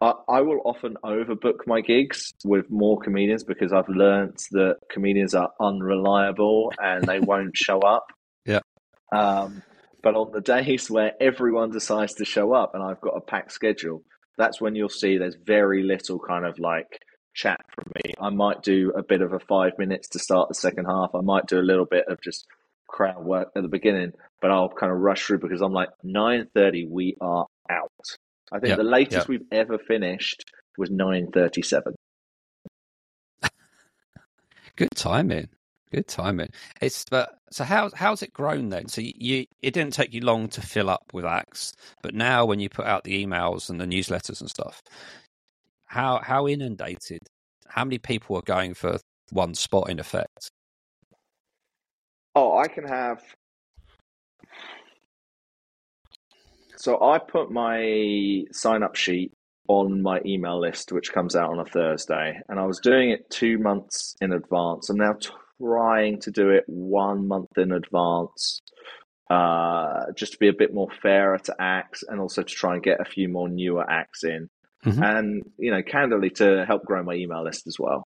[0.00, 5.34] I, I will often overbook my gigs with more comedians because I've learnt that comedians
[5.34, 8.06] are unreliable and they won't show up.
[8.46, 8.60] Yeah.
[9.12, 9.62] Um,
[10.02, 13.52] but on the days where everyone decides to show up and I've got a packed
[13.52, 14.02] schedule,
[14.36, 17.00] that's when you'll see there's very little kind of like
[17.34, 18.14] chat from me.
[18.20, 21.10] I might do a bit of a five minutes to start the second half.
[21.14, 22.46] I might do a little bit of just
[22.88, 26.48] crowd work at the beginning, but I'll kind of rush through because I'm like nine
[26.54, 26.86] thirty.
[26.86, 27.90] We are out.
[28.50, 29.32] I think Yeah, the latest yeah.
[29.32, 30.44] we've ever finished
[30.76, 31.94] was nine thirty-seven.
[34.76, 35.48] Good timing.
[35.90, 36.50] Good timing.
[36.80, 38.88] It's but so how how's it grown then?
[38.88, 41.72] So you it didn't take you long to fill up with acts,
[42.02, 44.82] but now when you put out the emails and the newsletters and stuff,
[45.86, 47.20] how how inundated?
[47.66, 48.98] How many people are going for
[49.30, 50.50] one spot in effect?
[52.40, 53.20] Oh, I can have.
[56.76, 59.32] So I put my sign up sheet
[59.66, 63.28] on my email list, which comes out on a Thursday, and I was doing it
[63.28, 64.88] two months in advance.
[64.88, 65.16] I'm now
[65.60, 68.60] trying to do it one month in advance,
[69.28, 72.84] uh, just to be a bit more fairer to acts, and also to try and
[72.84, 74.48] get a few more newer acts in,
[74.84, 75.02] Mhm.
[75.02, 78.04] and you know, candidly to help grow my email list as well.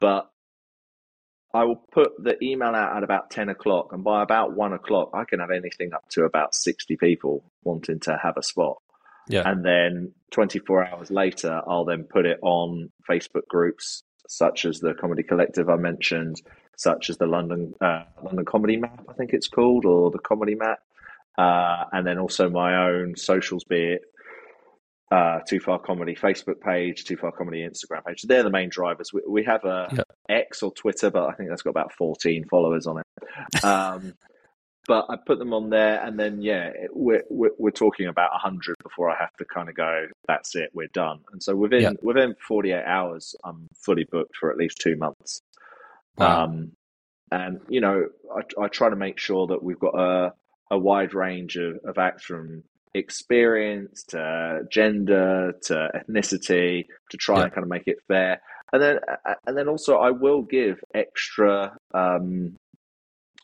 [0.00, 0.30] But
[1.54, 5.10] I will put the email out at about 10 o'clock, and by about one o'clock,
[5.14, 8.78] I can have anything up to about 60 people wanting to have a spot.
[9.28, 9.42] Yeah.
[9.46, 14.92] And then 24 hours later, I'll then put it on Facebook groups such as the
[14.94, 16.42] Comedy Collective I mentioned,
[16.76, 20.54] such as the London uh, London Comedy Map, I think it's called, or the Comedy
[20.54, 20.80] Map,
[21.38, 24.02] uh, and then also my own socials, be it
[25.10, 28.22] uh, Too Far Comedy Facebook page, Too Far Comedy Instagram page.
[28.22, 29.12] They're the main drivers.
[29.12, 30.02] We, we have a Yeah.
[30.28, 33.64] X or Twitter, but I think that's got about 14 followers on it.
[33.64, 34.12] Um,
[34.86, 38.74] but I put them on there, and then yeah, we're, we're we're talking about 100
[38.82, 40.06] before I have to kind of go.
[40.26, 41.20] That's it, we're done.
[41.32, 41.92] And so within Yeah.
[42.02, 45.40] within 48 hours, I'm fully booked for at least two months.
[46.18, 46.44] Wow.
[46.44, 46.72] Um,
[47.30, 50.32] and you know, I, I try to make sure that we've got a
[50.70, 52.62] a wide range of, of acts from
[52.98, 57.44] experience to gender to ethnicity to try Yeah.
[57.44, 58.40] and kind of make it fair.
[58.72, 58.98] And then
[59.46, 62.56] and then also I will give extra um,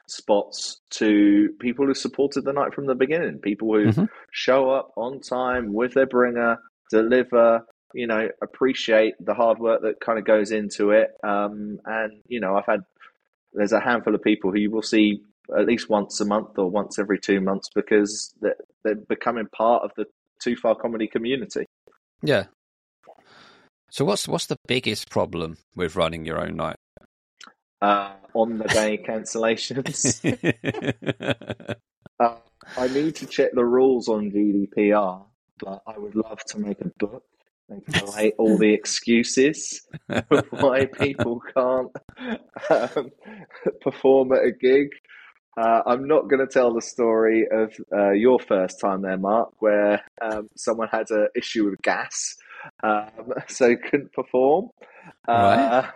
[0.06, 4.08] spots to people who supported the night from the beginning, people who Mhm.
[4.32, 6.58] show up on time with their bringer,
[6.90, 7.64] deliver,
[7.94, 11.12] you know, appreciate the hard work that kind of goes into it.
[11.22, 12.80] Um, and you know, I've had
[13.54, 15.22] there's a handful of people who you will see
[15.58, 19.82] at least once a month or once every two months because they're, they're becoming part
[19.82, 20.06] of the
[20.42, 21.66] Too Far comedy community.
[22.22, 22.44] Yeah.
[23.90, 26.76] So what's what's the biggest problem with running your own night?
[27.84, 30.20] uh, on the day cancellations.
[32.20, 32.36] uh,
[32.76, 35.24] I need to check the rules on GDPR,
[35.58, 37.24] but I would love to make a book
[37.68, 41.90] and collate all the excuses of why people can't
[42.70, 43.10] um,
[43.82, 44.88] perform at a gig.
[45.56, 49.50] Uh, I'm not going to tell the story of uh, your first time there, Mark,
[49.60, 52.34] where um, someone had an issue with gas,
[52.82, 54.70] um, so couldn't perform.
[55.28, 55.90] Uh, right.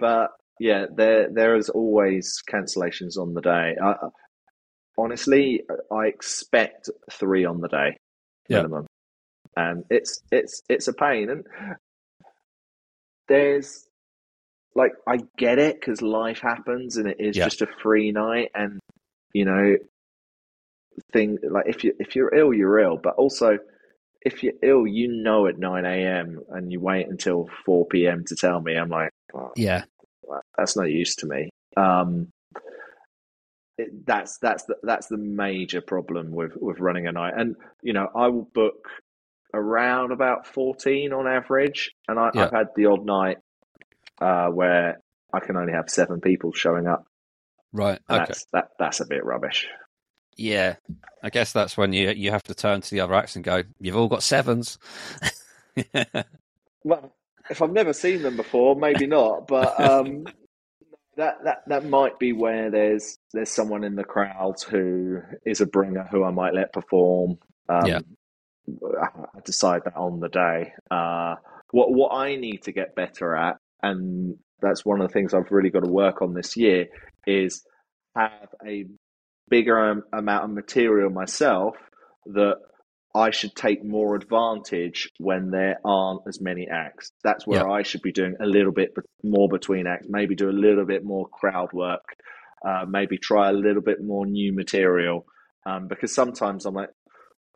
[0.00, 3.76] But yeah, there there is always cancellations on the day.
[4.96, 7.98] honestly, I expect three on the day
[8.48, 8.86] minimum,
[9.56, 9.70] yeah.
[9.70, 11.30] and it's it's it's a pain.
[11.30, 11.44] And
[13.28, 13.87] there's
[14.78, 17.44] like I get it because life happens and it is yeah.
[17.44, 18.78] just a free night, and
[19.34, 19.76] you know,
[21.12, 23.58] thing like if you if you're ill, you're ill, but also
[24.22, 26.40] if you're ill, you know at nine a.m.
[26.50, 28.24] and you wait until four p.m.
[28.26, 28.76] to tell me.
[28.76, 29.82] I'm like, well, yeah,
[30.56, 31.50] that's no use to me.
[31.76, 32.28] Um,
[33.78, 37.34] it, that's that's the that's the major problem with with running a night.
[37.36, 38.88] And you know, I will book
[39.54, 43.38] around about fourteen on average, and I, have had the odd night
[44.20, 45.00] uh, where
[45.32, 47.06] I can only have seven people showing up.
[47.72, 47.98] Right.
[48.08, 48.18] Okay.
[48.18, 49.66] That's, that that's a bit rubbish.
[50.36, 50.76] Yeah,
[51.22, 53.64] I guess that's when you you have to turn to the other acts and go,
[53.80, 54.78] "You've all got sevens.
[56.84, 57.12] well,
[57.50, 59.48] if I've never seen them before, maybe not.
[59.48, 60.26] But um,
[61.16, 65.66] that that that might be where there's there's someone in the crowd who is a
[65.66, 67.38] bringer who I might let perform.
[67.68, 68.00] Um, yeah.
[68.68, 70.72] I decide that on the day.
[70.90, 71.36] Uh,
[71.72, 75.50] what what I need to get better at, and that's one of the things I've
[75.50, 76.86] really got to work on this year,
[77.26, 77.62] is
[78.16, 78.86] have a
[79.48, 81.76] bigger amount of material myself
[82.26, 82.56] that
[83.14, 87.10] I should take more advantage when there aren't as many acts.
[87.24, 87.72] That's where yeah.
[87.72, 88.90] I should be doing a little bit
[89.24, 92.04] more between acts, maybe do a little bit more crowd work,
[92.66, 95.24] uh, maybe try a little bit more new material.
[95.66, 96.90] Um, because sometimes I'm like,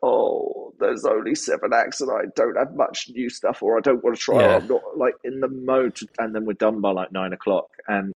[0.02, 4.02] oh, there's only seven acts and I don't have much new stuff, or I don't
[4.02, 4.40] want to try.
[4.40, 4.56] Yeah.
[4.56, 7.68] I'm not like in the mode, to, and then we're done by like nine o'clock.
[7.86, 8.12] And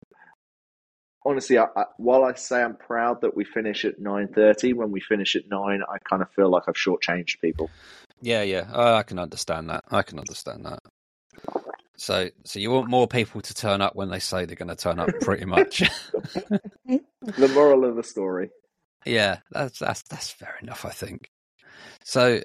[1.25, 4.91] honestly, I, I, while I say I'm proud that we finish at nine thirty, when
[4.91, 7.71] we finish at nine, I kind of feel like I've shortchanged people.
[8.21, 9.85] Yeah, yeah, I can understand that.
[9.91, 10.81] I can understand that.
[11.99, 14.77] So, so you want more people to turn up when they say they're going to
[14.77, 15.79] turn up, pretty much.
[16.85, 18.51] the moral of the story.
[19.05, 20.85] Yeah, that's that's that's fair enough.
[20.85, 21.31] I think.
[22.07, 22.41] So,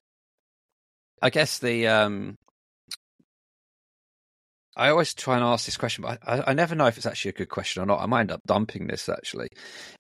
[1.22, 2.36] I guess the um,
[4.76, 7.30] I always try and ask this question, but I, I, never know if it's actually
[7.30, 8.02] a good question or not.
[8.02, 9.50] I might end up dumping this actually.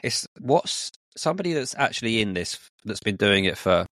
[0.03, 3.85] It's what's somebody that's actually in this that's been doing it for,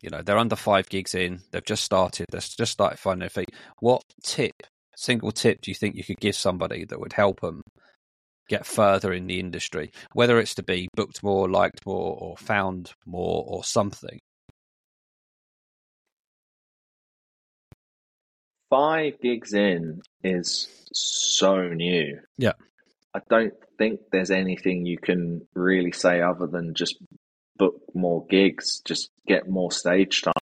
[0.00, 3.28] you know, they're under five gigs in, they've just started, they've just started finding their
[3.28, 3.50] feet.
[3.80, 4.54] What tip,
[4.96, 7.60] single tip, do you think you could give somebody that would help them
[8.48, 12.92] get further in the industry, whether it's to be booked more, liked more, or found
[13.04, 14.18] more, or something?
[18.70, 22.18] Five gigs in is so new.
[22.36, 22.52] Yeah.
[23.14, 26.96] I don't think there's anything you can really say other than just
[27.56, 30.32] book more gigs, just get more stage time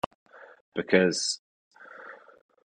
[0.74, 1.40] because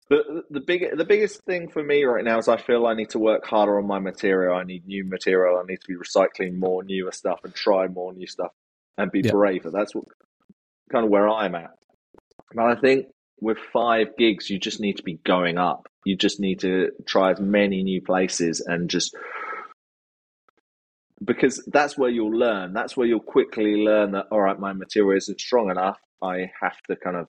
[0.08, 3.10] the the big the biggest thing for me right now is I feel I need
[3.10, 4.56] to work harder on my material.
[4.56, 5.58] I need new material.
[5.58, 8.52] I need to be recycling more newer stuff and try more new stuff
[8.96, 9.32] and be yeah.
[9.32, 9.70] braver.
[9.70, 10.04] That's what
[10.92, 11.70] kind of where I'm at.
[12.54, 13.06] But I think
[13.40, 15.88] with five gigs, you just need to be going up.
[16.04, 19.14] You just need to try as many new places and just
[21.24, 22.72] because that's where you'll learn.
[22.72, 25.98] That's where you'll quickly learn that, all right, my material isn't strong enough.
[26.22, 27.28] I have to kind of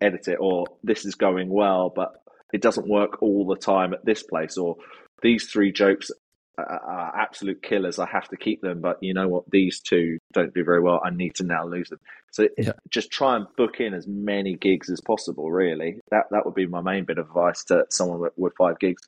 [0.00, 2.12] edit it, or this is going well, but
[2.52, 4.76] it doesn't work all the time at this place, or
[5.22, 6.10] these three jokes
[6.58, 7.98] are absolute killers.
[7.98, 9.50] I have to keep them, but you know what?
[9.50, 11.00] These two don't do very well.
[11.04, 12.00] I need to now lose them.
[12.30, 12.72] So yeah.
[12.90, 15.50] just try and book in as many gigs as possible.
[15.50, 18.78] Really, that that would be my main bit of advice to someone with, with five
[18.78, 19.02] gigs.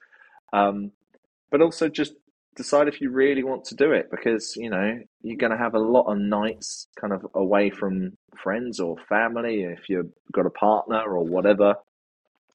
[0.53, 0.93] Um,
[1.51, 2.15] but also just
[2.57, 5.75] decide if you really want to do it because you know you're going to have
[5.75, 10.51] a lot of nights kind of away from friends or family if you've got a
[10.51, 11.75] partner or whatever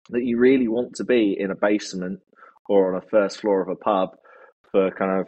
[0.09, 2.19] that you really want to be in a basement
[2.67, 4.15] or on a first floor of a pub
[4.71, 5.27] for kind of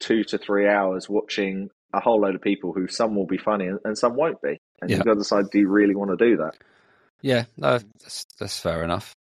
[0.00, 3.68] two to three hours watching a whole load of people who some will be funny
[3.84, 4.58] and, some won't be.
[4.80, 4.96] And yeah.
[4.96, 6.54] you've got to decide, do you really want to do that?
[7.22, 9.14] Yeah, no, that's, that's fair enough.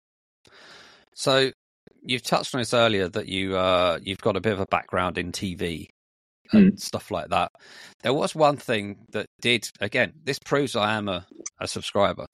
[1.14, 1.52] So
[2.02, 5.18] you've touched on this earlier that you uh, you've got a bit of a background
[5.18, 5.88] in TV
[6.52, 6.80] and mm.
[6.80, 7.52] stuff like that.
[8.02, 10.14] There was one thing that did again.
[10.24, 11.26] This proves I am a,
[11.60, 12.26] a subscriber.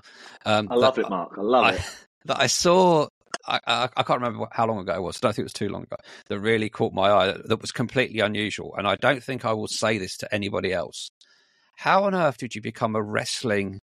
[0.46, 1.34] Um, I love it, Mark.
[1.38, 1.82] I love I, it.
[2.26, 3.08] That I saw
[3.46, 5.18] I, I, can't remember how long ago it was.
[5.18, 5.96] I don't think it was too long ago.
[6.28, 7.28] That really caught my eye.
[7.28, 10.74] That, that was completely unusual, and I don't think I will say this to anybody
[10.74, 11.10] else.
[11.78, 13.80] How on earth did you become a wrestling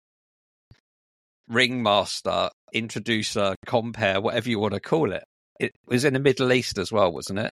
[1.48, 5.24] ringmaster, introducer, compare, whatever you want to call it?
[5.60, 7.52] It was in the Middle East as well, wasn't it?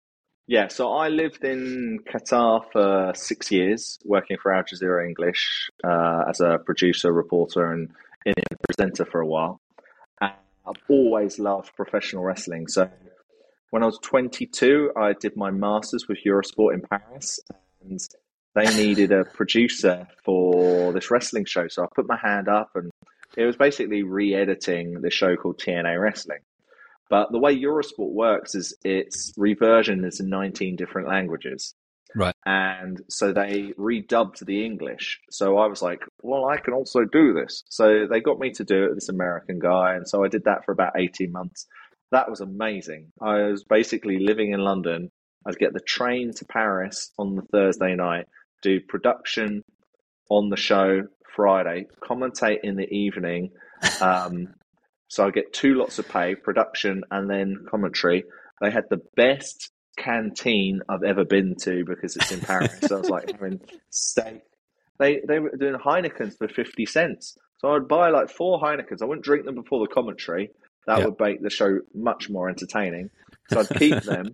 [0.46, 6.24] Yeah, so I lived in Qatar for six years, working for Al Jazeera English uh,
[6.28, 7.88] as a producer, reporter, and
[8.26, 9.60] Indian presenter for a while.
[10.66, 12.68] I've always loved professional wrestling.
[12.68, 12.90] So
[13.70, 17.40] when I was 22, I did my master's with Eurosport in Paris,
[17.82, 18.00] and
[18.54, 21.68] they needed a producer for this wrestling show.
[21.68, 22.90] So I put my hand up, and
[23.36, 26.40] it was basically re editing the show called TNA Wrestling.
[27.10, 31.74] But the way Eurosport works is its reversion is in 19 different languages.
[32.14, 32.34] Right.
[32.46, 35.20] And so they redubbed the English.
[35.30, 37.64] So I was like, well, I can also do this.
[37.68, 39.94] So they got me to do it, this American guy.
[39.94, 41.66] And so I did that for about 18 months.
[42.12, 43.10] That was amazing.
[43.20, 45.10] I was basically living in London.
[45.46, 48.26] I'd get the train to Paris on the Thursday night,
[48.62, 49.62] do production
[50.30, 51.02] on the show
[51.34, 53.50] Friday, commentate in the evening.
[54.00, 54.54] Um,
[55.08, 58.24] so I get two lots of pay, production and then commentary.
[58.60, 62.78] They had the best canteen I've ever been to because it's in Paris.
[62.82, 64.42] so I was like having steak.
[64.98, 67.36] They they were doing Heinekens for fifty cents.
[67.58, 69.02] So I'd buy like four Heinekens.
[69.02, 70.50] I wouldn't drink them before the commentary.
[70.86, 71.06] That yeah.
[71.06, 73.10] would make the show much more entertaining.
[73.50, 74.32] So I'd keep them.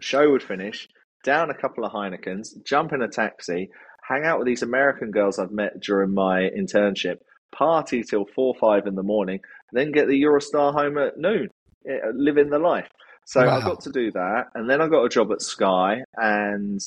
[0.00, 0.88] show would finish.
[1.24, 3.70] Down a couple of Heinekens, jump in a taxi,
[4.06, 7.16] hang out with these American girls I've met during my internship,
[7.50, 9.40] party till four five in the morning,
[9.72, 11.48] then get the Eurostar home at noon,
[11.88, 12.88] uh, living the life.
[13.26, 13.58] So wow.
[13.58, 16.80] I got to do that, and then I got a job at Sky, and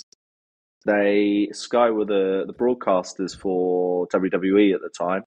[0.86, 5.24] they Sky were the the broadcasters for WWE at the time,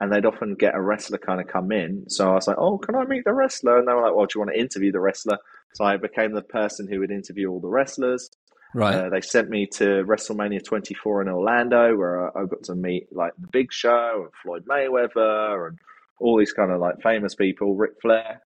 [0.00, 2.08] and they'd often get a wrestler kind of come in.
[2.08, 4.26] So I was like, "Oh, can I meet the wrestler?" And they were like, "Well,
[4.26, 5.38] do you want to interview the wrestler?"
[5.74, 8.30] So I became the person who would interview all the wrestlers.
[8.74, 8.94] Right.
[8.94, 13.06] Uh, they sent me to WrestleMania 24 in Orlando, where I, I got to meet
[13.12, 15.78] like the Big Show and Floyd Mayweather and
[16.20, 18.42] all these kind of like famous people, Ric Flair,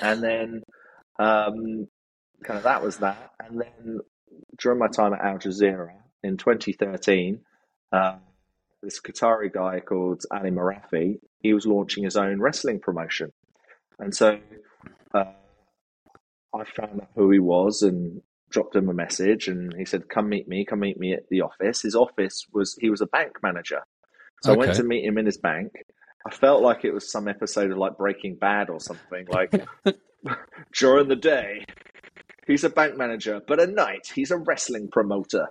[0.00, 0.62] and then
[1.18, 1.88] um,
[2.42, 3.32] kind of that was that.
[3.40, 4.00] And then
[4.58, 5.90] during my time at Al Jazeera
[6.22, 7.40] in 2013,
[7.92, 8.16] uh,
[8.82, 13.32] this Qatari guy called Ali Marafi, he was launching his own wrestling promotion.
[13.98, 14.38] And so
[15.14, 15.24] uh,
[16.54, 20.28] I found out who he was and dropped him a message and he said, Come
[20.28, 21.82] meet me, come meet me at the office.
[21.82, 23.82] His office was, he was a bank manager.
[24.42, 24.60] So okay.
[24.60, 25.72] I went to meet him in his bank.
[26.26, 29.26] I felt like it was some episode of like Breaking Bad or something.
[29.28, 29.52] Like
[30.74, 31.64] during the day,
[32.46, 35.48] he's a bank manager, but at night he's a wrestling promoter.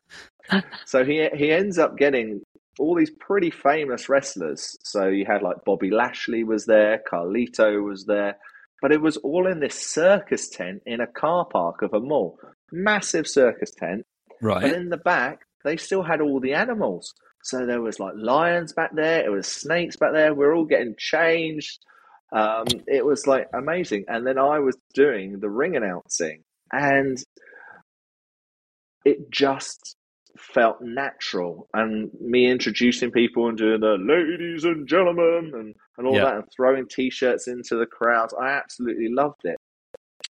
[0.86, 2.42] so he he ends up getting
[2.80, 4.78] all these pretty famous wrestlers.
[4.84, 8.38] So you had like Bobby Lashley was there, Carlito was there,
[8.82, 12.40] but it was all in this circus tent in a car park of a mall,
[12.72, 14.06] massive circus tent.
[14.42, 14.62] Right.
[14.62, 17.14] But in the back, they still had all the animals.
[17.44, 20.34] So there was like lions back there, it was snakes back there.
[20.34, 21.80] We are all getting changed.
[22.32, 24.06] Um, it was like amazing.
[24.08, 27.18] And then I was doing the ring announcing, and
[29.06, 29.96] it just
[30.38, 31.68] felt natural.
[31.74, 36.26] And me introducing people and doing the ladies and gentlemen and, and all yeah.
[36.26, 39.58] that, and throwing t shirts into the crowds, I absolutely loved it.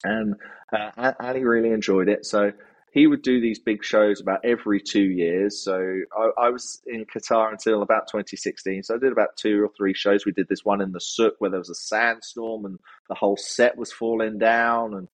[0.02, 0.34] And
[0.76, 2.26] uh, Ali really enjoyed it.
[2.26, 2.52] So
[2.94, 5.60] he would do these big shows about every two years.
[5.64, 8.84] So I, I, was in Qatar until about 2016.
[8.84, 10.24] So I did about two or three shows.
[10.24, 12.78] We did this one in the souk where there was a sandstorm and
[13.08, 15.08] the whole set was falling down, and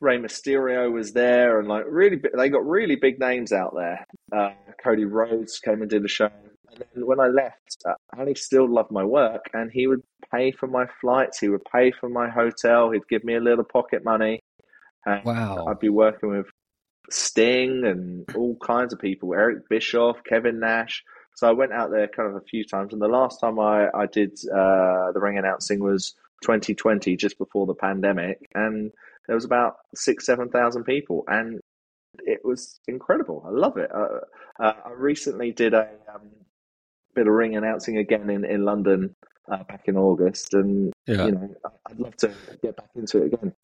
[0.00, 4.04] Rey Mysterio was there, and like really, they got really big names out there.
[4.32, 4.50] Uh,
[4.82, 6.30] Cody Rhodes came and did a show.
[6.72, 10.02] And then when I left, uh, Ali still loved my work, and he would
[10.34, 11.38] pay for my flights.
[11.38, 12.90] He would pay for my hotel.
[12.90, 14.40] He'd give me a little pocket money.
[15.06, 15.66] And wow!
[15.68, 16.46] I'd be working with
[17.10, 21.04] Sting and all kinds of people, Eric Bischoff, Kevin Nash.
[21.34, 23.88] So I went out there kind of a few times, and the last time I
[23.94, 28.92] I did uh, the ring announcing was 2020, just before the pandemic, and
[29.26, 31.60] there was about six seven thousand people, and
[32.18, 33.42] it was incredible.
[33.46, 33.90] I love it.
[33.92, 34.20] Uh,
[34.60, 36.30] uh, I recently did a um,
[37.14, 39.14] bit of ring announcing again in in London
[39.50, 41.26] uh, back in August, and yeah.
[41.26, 41.54] you know
[41.88, 43.54] I'd love to get back into it again.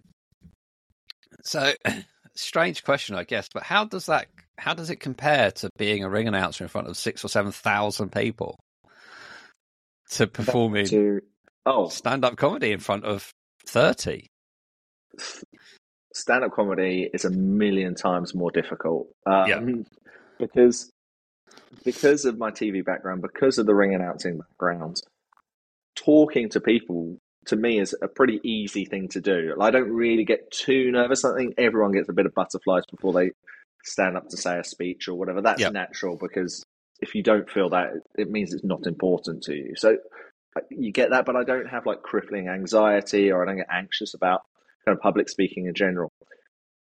[1.42, 1.72] So
[2.38, 6.08] strange question, I guess, but how does that how does it compare to being a
[6.08, 8.58] ring announcer in front of six or seven thousand people
[10.10, 11.20] to performing to,
[11.66, 13.30] oh stand up comedy in front of
[13.66, 14.26] thirty?
[16.14, 19.08] Stand up comedy is a million times more difficult.
[19.26, 19.60] Um, yeah.
[20.38, 20.90] because
[21.84, 25.00] because of my TV background, because of the ring announcing background,
[25.96, 27.18] talking to people
[27.48, 29.54] to me is a pretty easy thing to do.
[29.60, 31.24] I don't really get too nervous.
[31.24, 33.30] I think everyone gets a bit of butterflies before they
[33.84, 35.42] stand up to say a speech or whatever.
[35.42, 35.72] That's yep.
[35.72, 36.64] natural because
[37.00, 39.74] if you don't feel that, it means it's not important to you.
[39.76, 39.96] So
[40.70, 44.14] you get that, but I don't have like crippling anxiety or I don't get anxious
[44.14, 44.42] about
[44.84, 46.10] kind of public speaking in general.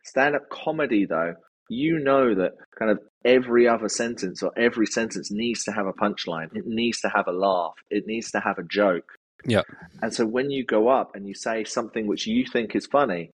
[0.05, 1.35] Stand up comedy, though,
[1.69, 5.93] you know that kind of every other sentence or every sentence needs to have a
[5.93, 6.55] punchline.
[6.55, 7.75] It needs to have a laugh.
[7.91, 9.16] It needs to have a joke.
[9.47, 9.63] Yeah.
[10.03, 13.31] And so when you go up and you say something which you think is funny,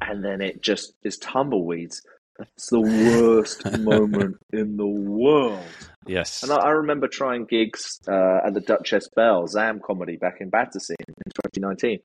[0.00, 2.02] and then it just is tumbleweeds,
[2.38, 5.62] that's the worst moment in the world.
[6.06, 6.42] Yes.
[6.42, 10.50] And I, I remember trying gigs uh, at the Duchess Belle, Zam comedy back in
[10.50, 12.00] Battersea in 2019.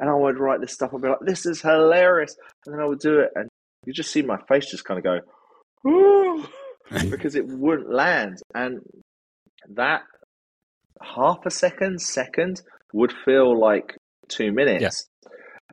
[0.00, 2.36] And I would write this stuff and be like, this is hilarious.
[2.66, 3.30] And then I would do it.
[3.34, 3.48] And
[3.84, 5.20] you just see my face just kind of go,
[7.10, 8.40] because it wouldn't land.
[8.54, 8.80] And
[9.70, 10.02] that
[11.00, 12.62] half a second, second
[12.94, 13.96] would feel like
[14.28, 15.08] two minutes.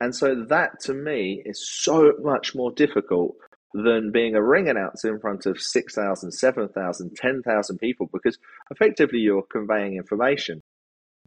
[0.01, 3.36] And so that to me is so much more difficult
[3.74, 8.38] than being a ring announcer in front of 6,000, 7,000, 10,000 people because
[8.72, 10.61] effectively you're conveying information.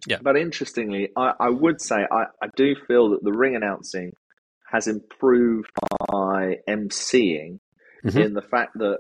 [0.06, 0.18] Yeah.
[0.20, 4.12] But interestingly, I, I would say I, I do feel that the ring announcing
[4.70, 5.70] has improved
[6.10, 7.60] by emceeing
[8.04, 8.18] mm-hmm.
[8.18, 8.98] in the fact that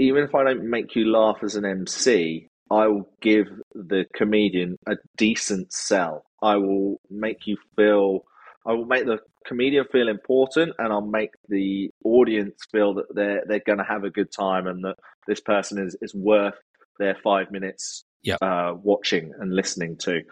[0.00, 4.78] even if I don't make you laugh as an MC, I will give the comedian
[4.86, 6.24] a decent sell.
[6.42, 8.24] I will make you feel,
[8.66, 13.42] I will make the comedian feel important, and I'll make the audience feel that they're
[13.46, 14.96] they're going to have a good time and that
[15.26, 16.54] this person is is worth
[16.98, 18.36] their five minutes yeah.
[18.40, 20.22] uh, watching and listening to.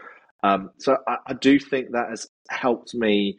[0.42, 3.38] Um, so I, I, do think that has helped me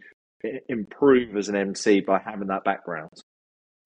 [0.70, 3.12] improve as an MC by having that background.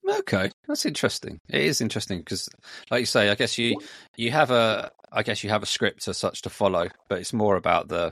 [0.08, 1.40] Okay, that's interesting.
[1.50, 2.48] It is interesting because,
[2.90, 3.78] like you say, I guess you
[4.16, 7.34] you have a I guess you have a script as such to follow, but it's
[7.34, 8.12] more about the.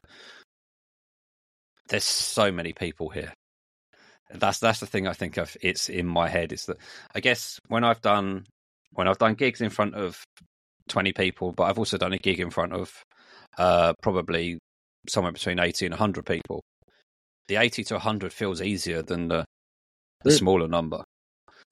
[1.88, 3.34] There's so many people here.
[4.32, 5.56] That's that's the thing I think of.
[5.62, 6.52] It's in my head.
[6.52, 6.78] Is that
[7.14, 8.46] I guess when I've done
[8.94, 10.24] when I've done gigs in front of
[10.90, 12.92] twenty people, but I've also done a gig in front of
[13.58, 14.58] uh, probably
[15.08, 16.62] somewhere between eighty and hundred people
[17.48, 19.46] the 80 to 100 feels easier than the,
[20.24, 21.04] the smaller number.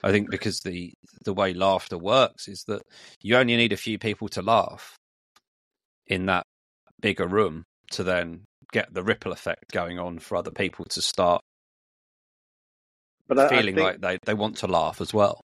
[0.02, 0.92] I think because the
[1.24, 2.82] the way laughter works is that
[3.22, 4.96] you only need a few people to laugh
[6.06, 6.44] in that
[7.00, 11.40] bigger room to then get the ripple effect going on for other people to start
[13.28, 15.40] but I, feeling I think, like they, they want to laugh as well.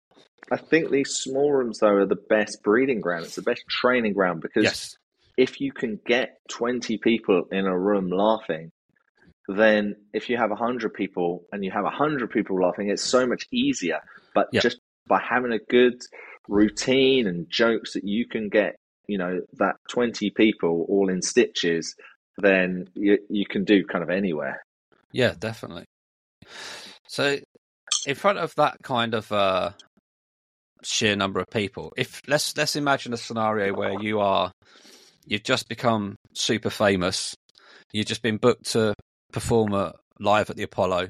[0.51, 3.25] I think these small rooms though are the best breeding ground.
[3.25, 4.95] It's the best training ground because yes.
[5.37, 8.71] if you can get twenty people in a room laughing,
[9.47, 13.45] then if you have 100 people and you have 100 people laughing, it's so much
[13.51, 13.99] easier.
[14.33, 16.01] But just by having a good
[16.49, 18.75] routine and jokes that you can get,
[19.07, 21.95] you know, that 20 people all in stitches,
[22.37, 24.61] then you, you can do kind of anywhere.
[25.11, 25.85] Yeah, definitely.
[27.07, 27.37] So,
[28.05, 29.71] in front of that kind of uh,
[30.83, 34.51] sheer number of people, if let's let's imagine a scenario where you are,
[35.25, 37.35] you've just become super famous,
[37.91, 38.93] you've just been booked to
[39.31, 41.09] performer live at the Apollo.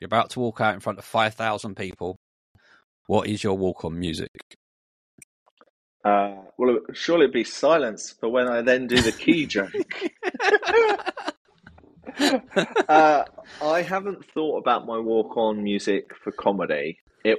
[0.00, 2.16] You're about to walk out in front of 5,000 people.
[3.06, 4.30] What is your walk on music?
[6.04, 9.72] Uh, well, surely it'd be silence for when I then do the key joke.
[12.88, 13.24] uh,
[13.62, 16.98] I haven't thought about my walk on music for comedy.
[17.24, 17.38] It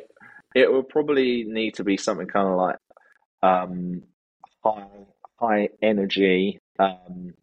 [0.56, 2.78] it would probably need to be something kind of like
[3.44, 4.02] um,
[4.64, 4.88] high
[5.40, 6.60] high energy.
[6.80, 7.34] Um,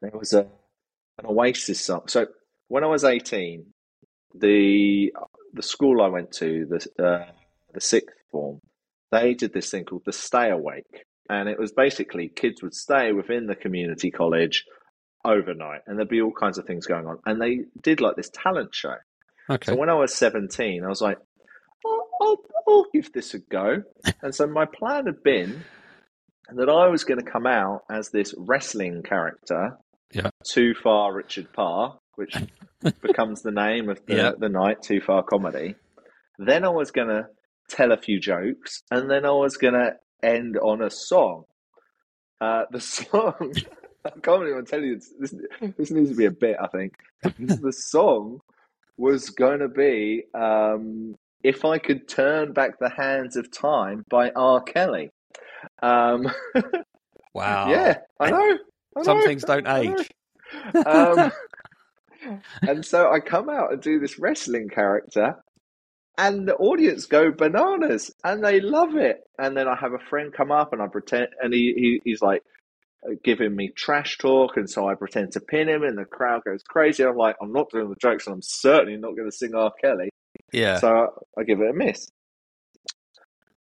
[0.00, 0.46] there was a
[1.18, 2.02] an Oasis song.
[2.06, 2.26] So
[2.68, 3.66] when I was eighteen,
[4.34, 5.12] the
[5.52, 7.32] the school I went to, the uh,
[7.74, 8.60] the sixth form,
[9.10, 13.12] they did this thing called the Stay Awake, and it was basically kids would stay
[13.12, 14.64] within the community college
[15.24, 18.30] overnight, and there'd be all kinds of things going on, and they did like this
[18.32, 18.96] talent show.
[19.50, 19.72] Okay.
[19.72, 21.18] So when I was seventeen, I was like,
[21.86, 22.36] I'll, I'll,
[22.66, 23.82] I'll give this a go,
[24.22, 25.64] and so my plan had been
[26.50, 29.76] that I was going to come out as this wrestling character
[30.12, 30.30] yeah.
[30.50, 32.34] Too Far Richard Parr, which
[33.02, 34.32] becomes the name of the, yeah.
[34.38, 35.74] the night, Too Far Comedy.
[36.38, 37.26] Then I was going to
[37.68, 41.44] tell a few jokes, and then I was going to end on a song.
[42.40, 43.54] Uh, the song,
[44.04, 45.34] I can't even tell you, this,
[45.76, 46.94] this needs to be a bit, I think.
[47.38, 48.40] the song
[48.96, 54.30] was going to be um, If I Could Turn Back the Hands of Time by
[54.30, 54.60] R.
[54.60, 55.10] Kelly.
[55.82, 56.30] Um,
[57.34, 57.70] wow.
[57.70, 58.58] Yeah, I know.
[59.02, 60.10] Some things don't age.
[60.86, 61.30] Um,
[62.62, 65.36] and so I come out and do this wrestling character,
[66.18, 69.20] and the audience go bananas and they love it.
[69.38, 72.20] And then I have a friend come up and I pretend, and he, he he's
[72.20, 72.42] like,
[73.06, 76.42] uh, giving me trash talk, and so I pretend to pin him, and the crowd
[76.44, 77.04] goes crazy.
[77.04, 79.72] I'm like, I'm not doing the jokes, and I'm certainly not going to sing R.
[79.80, 80.10] Kelly.
[80.52, 80.78] Yeah.
[80.78, 82.08] So I, I give it a miss.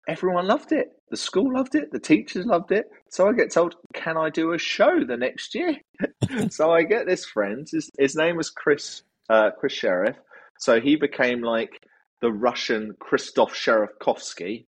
[0.08, 0.88] Everyone loved it.
[1.12, 1.92] The school loved it.
[1.92, 2.86] The teachers loved it.
[3.10, 5.76] So I get told, "Can I do a show the next year?"
[6.50, 7.68] so I get this friend.
[7.72, 10.16] His, his name was Chris uh, Chris Sheriff.
[10.58, 11.80] So he became like
[12.22, 14.66] the Russian Christoph Sherifkovsky,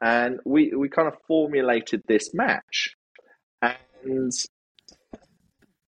[0.00, 2.96] and we we kind of formulated this match,
[3.62, 4.32] and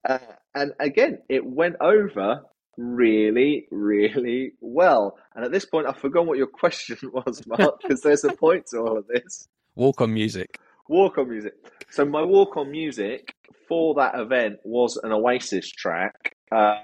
[0.09, 0.19] uh,
[0.55, 2.43] and again it went over
[2.77, 5.19] really really well.
[5.35, 8.67] And at this point, I've forgotten what your question was, Mark, because there's a point
[8.69, 9.49] to all of this.
[9.75, 10.59] Walk on music.
[10.89, 11.55] Walk on music.
[11.91, 13.35] So my walk on music
[13.69, 16.37] for that event was an Oasis track.
[16.51, 16.77] Um,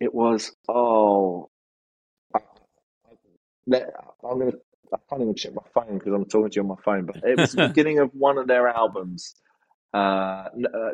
[0.00, 1.50] it was oh,
[3.72, 4.52] I'm gonna.
[4.92, 7.06] I can't even check my phone because I'm talking to you on my phone.
[7.06, 9.34] But it was the beginning of one of their albums.
[9.92, 9.96] Uh,
[10.48, 10.48] uh,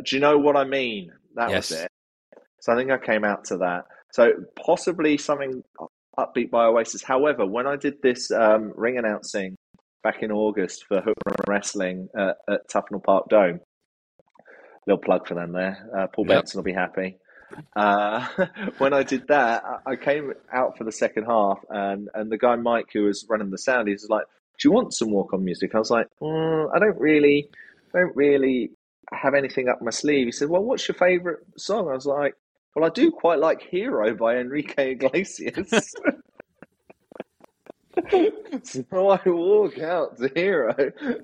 [0.04, 1.12] do you know what I mean?
[1.34, 1.70] That Yes.
[1.70, 1.90] was it.
[2.60, 3.84] So I think I came out to that.
[4.12, 4.32] So
[4.64, 5.62] possibly something
[6.18, 7.02] upbeat by Oasis.
[7.02, 9.56] However, when I did this um, ring announcing
[10.02, 13.60] back in August for Hookman Wrestling uh, at Tufnell Park Dome,
[14.86, 15.88] little plug for them there.
[15.96, 16.36] Uh, Paul Yep.
[16.40, 17.18] Benson will be happy.
[17.76, 18.26] Uh,
[18.78, 22.56] when I did that, I- came out for the second half, and, and the guy
[22.56, 24.24] Mike who was running the sound, he was like,
[24.58, 27.48] "Do you want some walk on music?" I was like, mm, "I don't really,
[27.92, 28.70] don't really
[29.12, 32.34] have anything up my sleeve." He said, "Well, what's your favourite song?" I was like,
[32.74, 35.70] "Well, I do quite like Hero by Enrique Iglesias."
[38.62, 40.74] so I walk out to Hero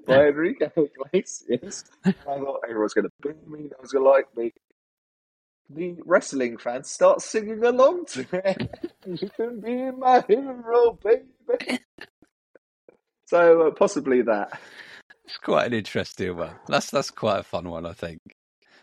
[0.07, 1.85] by Enrique Iglesias.
[2.05, 4.53] I thought everyone's going to boo me, no one's going to like me.
[5.71, 8.91] The wrestling fans start singing along to it.
[9.07, 11.81] you can be my hero, baby.
[13.27, 14.59] So uh, possibly that.
[15.27, 16.55] It's quite an interesting one.
[16.67, 18.21] That's that's quite a fun one, I think.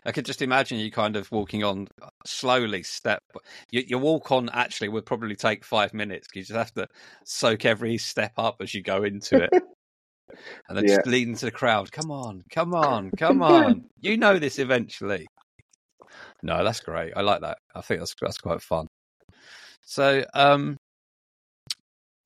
[0.04, 1.88] I could just imagine you kind of walking on
[2.24, 3.24] slowly, step.
[3.72, 6.88] Your, your walk on actually would probably take five minutes because you just have to
[7.24, 9.50] soak every step up as you go into it,
[10.68, 11.90] and then just leading to the crowd.
[11.90, 13.86] Come on, come on, come on!
[14.00, 15.26] You know this eventually.
[16.42, 17.12] No, that's great.
[17.16, 17.58] I like that.
[17.74, 18.86] I think that's that's quite fun.
[19.82, 20.76] So, um,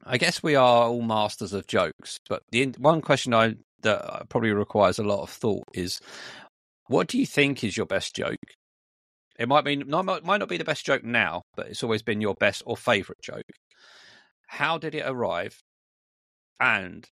[0.05, 4.53] I guess we are all masters of jokes, but the one question I that probably
[4.53, 6.01] requires a lot of thought is,
[6.89, 8.37] what do you think is your best joke?
[9.39, 12.21] It might be not might not be the best joke now, but it's always been
[12.21, 13.43] your best or favorite joke.
[14.49, 15.59] How did it arrive,
[16.61, 17.07] and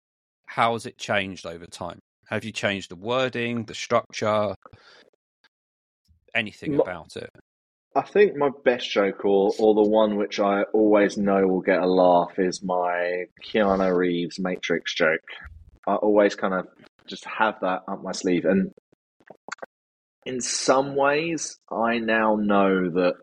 [0.46, 2.00] how has it changed over time?
[2.28, 4.54] Have you changed the wording, the structure,
[6.36, 7.30] anything Mo- about it?
[7.94, 11.80] I think my best joke, or or the one which I always know will get
[11.80, 15.24] a laugh, is my Keanu Reeves Matrix joke.
[15.86, 16.66] I always kind of
[17.06, 18.70] just have that up my sleeve, and
[20.26, 23.14] in some ways, I now know that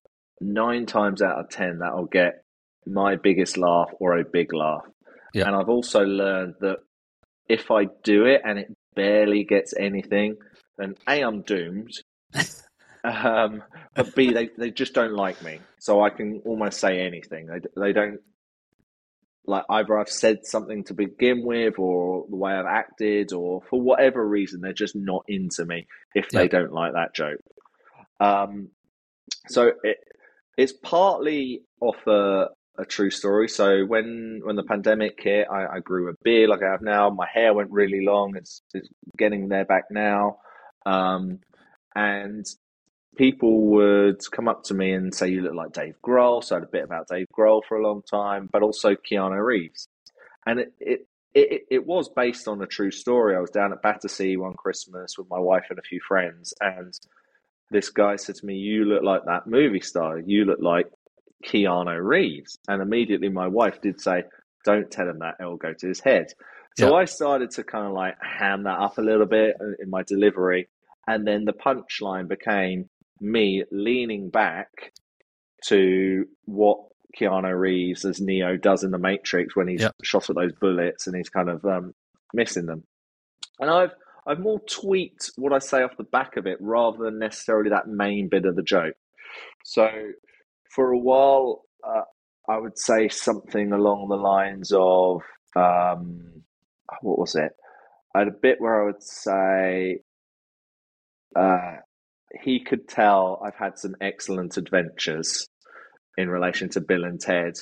[0.42, 2.44] nine times out of ten that'll get
[2.88, 4.86] my biggest laugh or a big laugh.
[5.34, 5.48] Yeah.
[5.48, 6.78] And I've also learned that
[7.48, 10.38] if I do it and it barely gets anything,
[10.78, 11.92] then A, I'm doomed.
[13.04, 13.64] um,
[13.96, 15.60] but B, they, they just don't like me.
[15.80, 17.48] So I can almost say anything.
[17.48, 18.20] They, they don't
[19.46, 23.82] like either I've said something to begin with or the way I've acted or for
[23.82, 25.86] whatever reason, they're just not into me
[26.16, 26.48] if they Yeah.
[26.48, 27.42] don't like that joke.
[28.22, 28.70] Um,
[29.50, 29.98] so it,
[30.58, 32.48] it's partly off a,
[32.78, 33.50] a true story.
[33.50, 37.10] So when when the pandemic hit, I, I grew a beard like I have now.
[37.10, 38.38] My hair went really long.
[38.38, 38.88] It's, it's
[39.18, 40.38] getting there back now.
[40.86, 41.40] Um,
[41.96, 42.46] and
[43.16, 46.60] people would come up to me and say, "You look like Dave Grohl." So I
[46.60, 49.88] had a bit about Dave Grohl for a long time, but also Keanu Reeves.
[50.46, 53.36] And it it, it, it was based on a true story.
[53.36, 56.94] I was down at Battersea one Christmas with my wife and a few friends, and
[57.72, 60.20] this guy said to me, "You look like that movie star.
[60.20, 60.88] You look like
[61.46, 64.24] Keanu Reeves." And immediately my wife did say,
[64.66, 66.34] "Don't tell him that; it'll go to his head."
[66.76, 70.02] So I started to kind of like ham that up a little bit in my
[70.02, 70.70] delivery,
[71.08, 72.90] and then the punchline became
[73.24, 74.92] me leaning back
[75.68, 76.80] to what
[77.20, 79.96] Keanu Reeves as Neo does in the Matrix when he's Yep.
[80.04, 81.94] shot at those bullets and he's kind of um,
[82.34, 82.84] missing them.
[83.60, 83.92] And I've
[84.26, 87.88] I've more tweaked what I say off the back of it rather than necessarily that
[87.88, 88.96] main bit of the joke.
[89.66, 89.90] So
[90.70, 92.04] for a while, uh,
[92.50, 95.22] I would say something along the lines of
[95.56, 96.44] um,
[97.02, 97.52] what was it?
[98.16, 100.00] I had a bit where I would say
[101.36, 101.78] uh,
[102.42, 105.48] he could tell I've had some excellent adventures
[106.18, 107.54] in relation to Bill and Ted,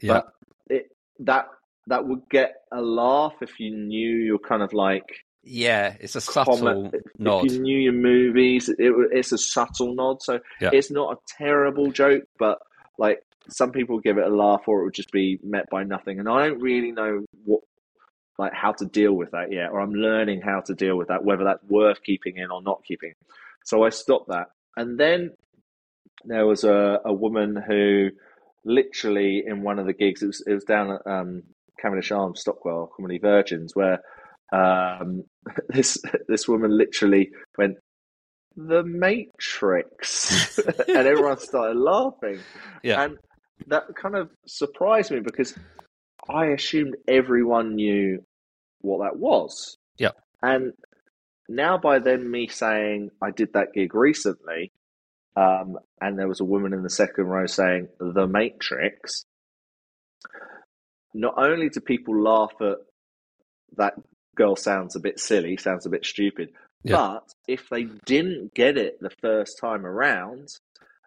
[0.00, 0.32] Yeah, but
[0.68, 0.86] it,
[1.20, 1.46] that
[1.86, 5.04] that would get a laugh if you knew you're kind of like
[5.42, 6.94] Yeah, it's a subtle comment.
[7.18, 7.44] nod.
[7.46, 10.22] If you knew your movies, it, it's a subtle nod.
[10.22, 10.70] So Yeah.
[10.72, 12.58] it's not a terrible joke, but
[12.98, 16.20] like some people give it a laugh, or it would just be met by nothing.
[16.20, 17.62] And I don't really know what,
[18.38, 21.24] like, how to deal with that yet, or I'm learning how to deal with that,
[21.24, 23.14] whether that's worth keeping in or not keeping.
[23.64, 24.46] So I stopped that,
[24.76, 25.30] and then
[26.24, 28.10] there was a, a woman who
[28.64, 31.42] literally in one of the gigs, it was, it was down at um,
[31.80, 34.00] Cavendish Arms, Stockwell Comedy Virgins, where
[34.52, 35.24] um,
[35.68, 35.98] this
[36.28, 37.76] this woman literally went,
[38.56, 40.58] "The Matrix,"
[40.88, 42.40] and everyone started laughing,
[42.82, 43.02] Yeah.
[43.04, 43.18] and
[43.66, 45.54] that kind of surprised me because
[46.28, 48.22] I assumed everyone knew
[48.80, 49.76] what that was.
[49.98, 50.12] Yeah.
[50.42, 50.72] and
[51.50, 54.72] now by then me saying I did that gig recently,
[55.36, 59.24] um, and there was a woman in the second row saying "The Matrix."
[61.12, 62.76] Not only do people laugh at
[63.76, 63.94] that
[64.36, 66.50] girl sounds a bit silly, sounds a bit stupid,
[66.84, 66.96] Yeah.
[66.96, 70.48] but if they didn't get it the first time around,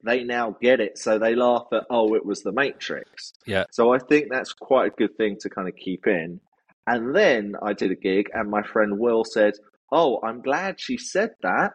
[0.04, 3.32] they now get it, so they laugh at oh, it was The Matrix.
[3.46, 3.64] Yeah.
[3.72, 6.42] So I think that's quite a good thing to kind of keep in.
[6.86, 9.54] And then I did a gig, and my friend Will said,
[9.92, 11.74] "Oh, I'm glad she said that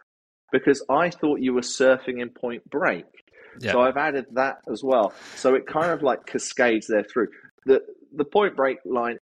[0.51, 3.05] because I thought you were surfing in Point Break."
[3.59, 3.73] Yeah.
[3.73, 5.13] So I've added that as well.
[5.35, 7.27] So it kind of like cascades there through.
[7.65, 7.81] The
[8.15, 9.17] the Point Break line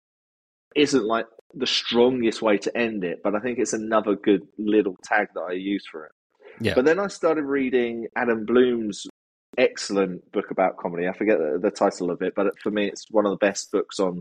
[0.74, 4.96] isn't like the strongest way to end it, but I think it's another good little
[5.04, 6.12] tag that I use for it.
[6.60, 6.74] Yeah.
[6.74, 9.06] But then I started reading Adam Bloom's
[9.56, 11.08] excellent book about comedy.
[11.08, 13.70] I forget the, the title of it, but for me, it's one of the best
[13.70, 14.20] books on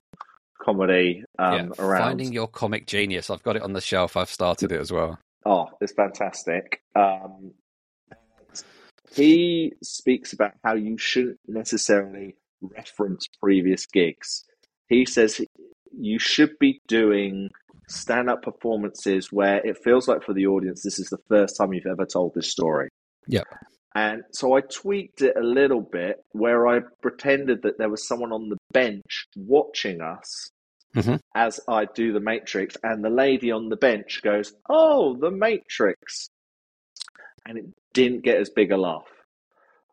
[0.63, 1.67] comedy um, yeah.
[1.79, 2.01] around.
[2.01, 3.29] Finding your comic genius.
[3.29, 4.15] I've got it on the shelf.
[4.17, 5.19] I've started it as well.
[5.45, 6.81] Oh, it's fantastic.
[6.95, 7.51] Um,
[9.13, 14.45] he speaks about how you shouldn't necessarily reference previous gigs.
[14.87, 15.41] He says
[15.95, 17.49] you should be doing
[17.87, 21.73] stand up performances where it feels like for the audience this is the first time
[21.73, 22.89] you've ever told this story.
[23.27, 23.45] Yep.
[23.95, 28.31] And so I tweaked it a little bit where I pretended that there was someone
[28.31, 30.49] on the bench watching us
[30.95, 31.19] Mhm.
[31.35, 36.29] as I do the Matrix, and the lady on the bench goes, Oh, the Matrix.
[37.45, 39.07] And it didn't get as big a laugh.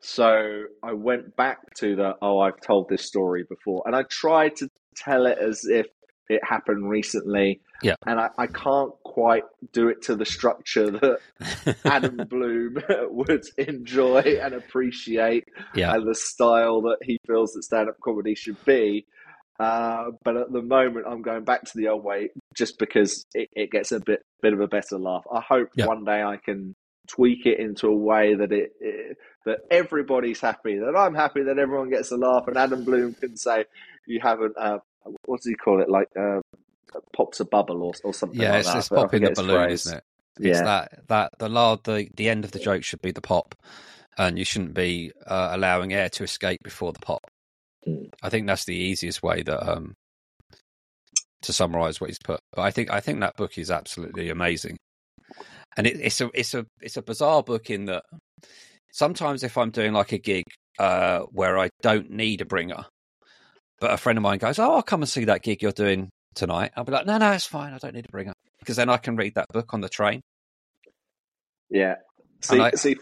[0.00, 3.82] So I went back to the, Oh, I've told this story before.
[3.86, 5.86] And I tried to tell it as if
[6.28, 7.60] it happened recently.
[7.82, 7.96] Yeah.
[8.06, 9.42] And I, I can't quite
[9.72, 11.18] do it to the structure that
[11.84, 12.76] Adam Bloom
[13.10, 15.94] would enjoy and appreciate yeah.
[15.94, 19.06] and the style that he feels that stand up comedy should be.
[19.60, 23.48] Uh, but at the moment, I'm going back to the old way just because it,
[23.54, 25.24] it gets a bit bit of a better laugh.
[25.32, 25.86] I hope Yeah.
[25.86, 26.74] one day I can
[27.08, 31.58] tweak it into a way that it, it that everybody's happy, that I'm happy, that
[31.58, 33.64] everyone gets a laugh, and Adam Bloom can say,
[34.06, 34.78] "You haven't." Uh,
[35.26, 35.88] what does he call it?
[35.90, 36.40] Like uh,
[37.14, 38.40] pops a bubble or or something.
[38.40, 38.78] Yeah, like it's, that.
[38.78, 39.86] it's popping the balloon, phrase.
[39.86, 40.04] isn't it?
[40.40, 40.64] It's Yeah.
[40.64, 43.54] that that the lard the the end of the joke should be the pop,
[44.16, 47.29] and you shouldn't be uh, allowing air to escape before the pop.
[47.84, 48.04] Hmm.
[48.22, 49.94] I think that's the easiest way that um
[51.42, 52.40] to summarize what he's put.
[52.52, 54.76] But I think I think that book is absolutely amazing,
[55.76, 58.04] and it, it's a it's a it's a bizarre book in that
[58.92, 60.44] sometimes if I'm doing like a gig
[60.78, 62.84] uh where I don't need a bringer,
[63.80, 66.10] but a friend of mine goes, "Oh, I'll come and see that gig you're doing
[66.34, 67.72] tonight," I'll be like, "No, no, it's fine.
[67.72, 70.20] I don't need a bringer." Because then I can read that book on the train.
[71.70, 71.96] Yeah.
[72.42, 72.96] See, I- see,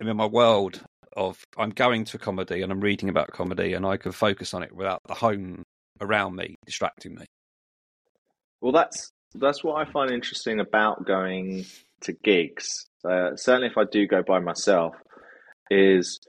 [0.00, 0.82] I'm in my world
[1.16, 4.62] of I'm going to comedy and I'm reading about comedy and I can focus on
[4.62, 5.62] it without the home
[6.00, 7.26] around me distracting me.
[8.60, 11.64] Well, that's that's what I find interesting about going
[12.02, 12.86] to gigs.
[13.04, 14.94] Uh, certainly, if I do go by myself,
[15.70, 16.20] is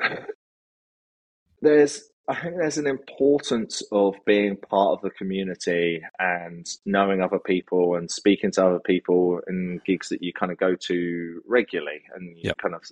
[1.62, 7.38] there's I think there's an importance of being part of the community and knowing other
[7.38, 12.00] people and speaking to other people in gigs that you kind of go to regularly
[12.14, 12.56] and you Yep.
[12.62, 12.82] kind of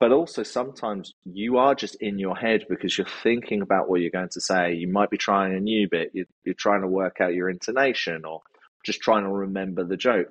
[0.00, 4.10] but also sometimes you are just in your head because you're thinking about what you're
[4.10, 4.72] going to say.
[4.74, 6.10] You might be trying a new bit.
[6.14, 8.40] You're, you're trying to work out your intonation or
[8.84, 10.28] just trying to remember the joke.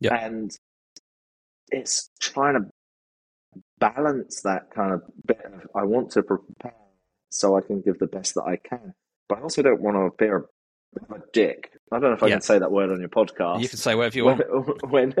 [0.00, 0.12] Yep.
[0.12, 0.50] And
[1.70, 2.70] it's trying to
[3.78, 6.74] balance that kind of bit of I want to prepare
[7.30, 8.94] so I can give the best that I can,
[9.28, 10.42] but I also don't want to appear a
[11.10, 11.72] a dick.
[11.92, 12.34] I don't know if I Yeah.
[12.36, 14.90] can say that word on your podcast You can say whatever you want.
[14.90, 15.14] when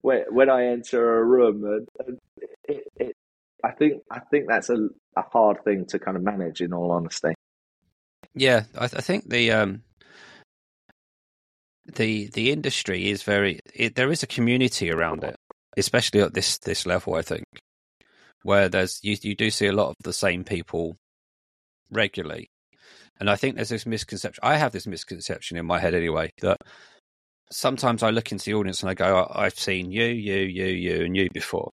[0.00, 2.18] when when I enter a room, and, and
[2.64, 3.16] it, it,
[3.64, 6.60] I think I think that's a, a hard thing to kind of manage.
[6.60, 7.34] In all honesty,
[8.34, 9.82] Yeah, I, I think the um
[11.86, 15.36] the the industry is very it, there is a community around it,
[15.76, 17.14] especially at this this level.
[17.14, 17.44] I think
[18.42, 20.96] where there's you you do see a lot of the same people
[21.90, 22.48] regularly,
[23.20, 24.40] and I think there's this misconception.
[24.44, 26.58] I have this misconception in my head anyway that
[27.52, 31.04] sometimes I look into the audience and I go, I've seen you, you, you, you,
[31.04, 31.70] and you before.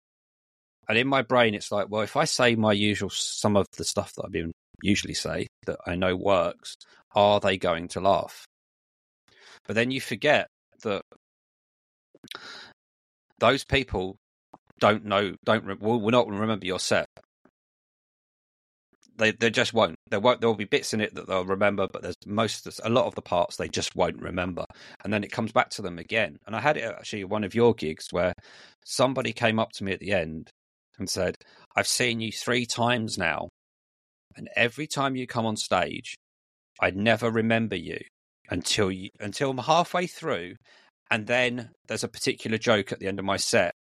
[0.89, 3.85] And in my brain, it's like, well, if I say my usual, some of the
[3.85, 4.53] stuff that I've been
[4.83, 6.75] usually say that I know works,
[7.15, 8.47] are they going to laugh?
[9.67, 10.49] But then you forget
[10.83, 11.03] that
[13.39, 14.17] those people
[14.81, 17.07] don't know, don't will, will not remember your set.
[19.17, 19.95] They they just won't.
[20.11, 20.41] There won't.
[20.41, 23.15] There will be bits in it that they'll remember, but there's most a lot of
[23.15, 24.65] the parts they just won't remember,
[25.05, 26.39] and then it comes back to them again.
[26.47, 28.33] And I had it actually one of your gigs where
[28.85, 30.51] somebody came up to me at the end
[30.99, 31.37] and said,
[31.77, 33.49] "I've seen you three times now,
[34.37, 36.15] and every time you come on stage,
[36.81, 37.99] I'd never remember you
[38.51, 40.55] until you until I'm halfway through,
[41.11, 43.75] and then there's a particular joke at the end of my set,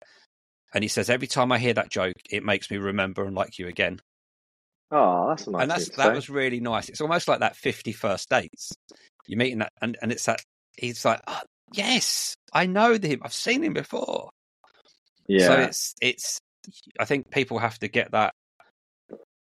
[0.74, 3.58] and he says every time I hear that joke, it makes me remember and like
[3.58, 4.00] you again.
[4.90, 5.62] Oh, that's a nice.
[5.62, 6.88] And that's that was really nice.
[6.88, 8.72] It's almost like that 50 first dates.
[9.26, 10.40] You're meeting that, and, and it's that
[10.78, 11.40] he's like, oh,
[11.74, 13.20] yes, I know him.
[13.22, 14.30] I've seen him before.
[15.26, 15.46] Yeah.
[15.46, 16.38] So it's it's.
[16.98, 18.34] I think people have to get that.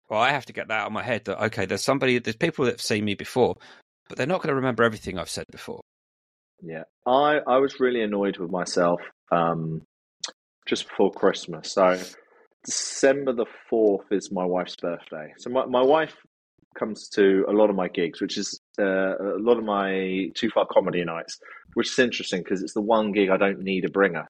[0.08, 2.36] Well, I have to get that out of my head that okay, there's somebody, there's
[2.36, 3.56] people that have seen me before,
[4.08, 5.80] but they're not going to remember everything I've said before.
[6.62, 9.00] Yeah, I I was really annoyed with myself
[9.30, 9.82] um,
[10.66, 11.72] just before Christmas.
[11.72, 11.98] So
[12.64, 15.32] December the fourth is my wife's birthday.
[15.38, 16.14] So my my wife
[16.78, 20.50] comes to a lot of my gigs, which is uh, a lot of my too
[20.50, 21.38] far comedy nights,
[21.74, 24.28] which is interesting because it's the one gig I don't need a bringer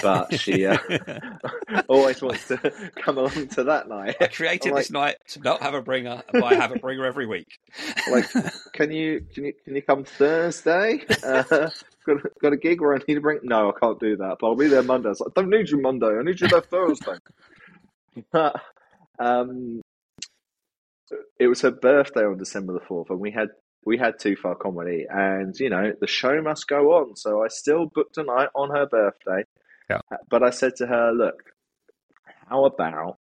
[0.00, 0.78] but she uh,
[1.88, 2.56] always wants to
[2.96, 4.16] come along to that night.
[4.20, 7.04] I created like, this night to not have a bringer, but I have a bringer
[7.04, 7.58] every week.
[8.10, 8.30] like,
[8.72, 11.04] can you can you can you come Thursday?
[11.22, 11.70] Uh,
[12.06, 13.40] got, got a gig where I need to bring?
[13.42, 14.36] No, I can't do that.
[14.40, 15.08] But I'll be there Monday.
[15.08, 16.06] I, like, don't need you Monday.
[16.18, 17.16] I need you there Thursday.
[18.30, 18.60] But
[19.18, 19.82] um,
[21.38, 23.48] it was her birthday on December the fourth, and we had
[23.84, 27.16] we had too far comedy, and you know the show must go on.
[27.16, 29.44] So I still booked a night on her birthday
[29.90, 30.00] yeah.
[30.10, 31.42] Uh, but I said to her, look,
[32.48, 33.18] how about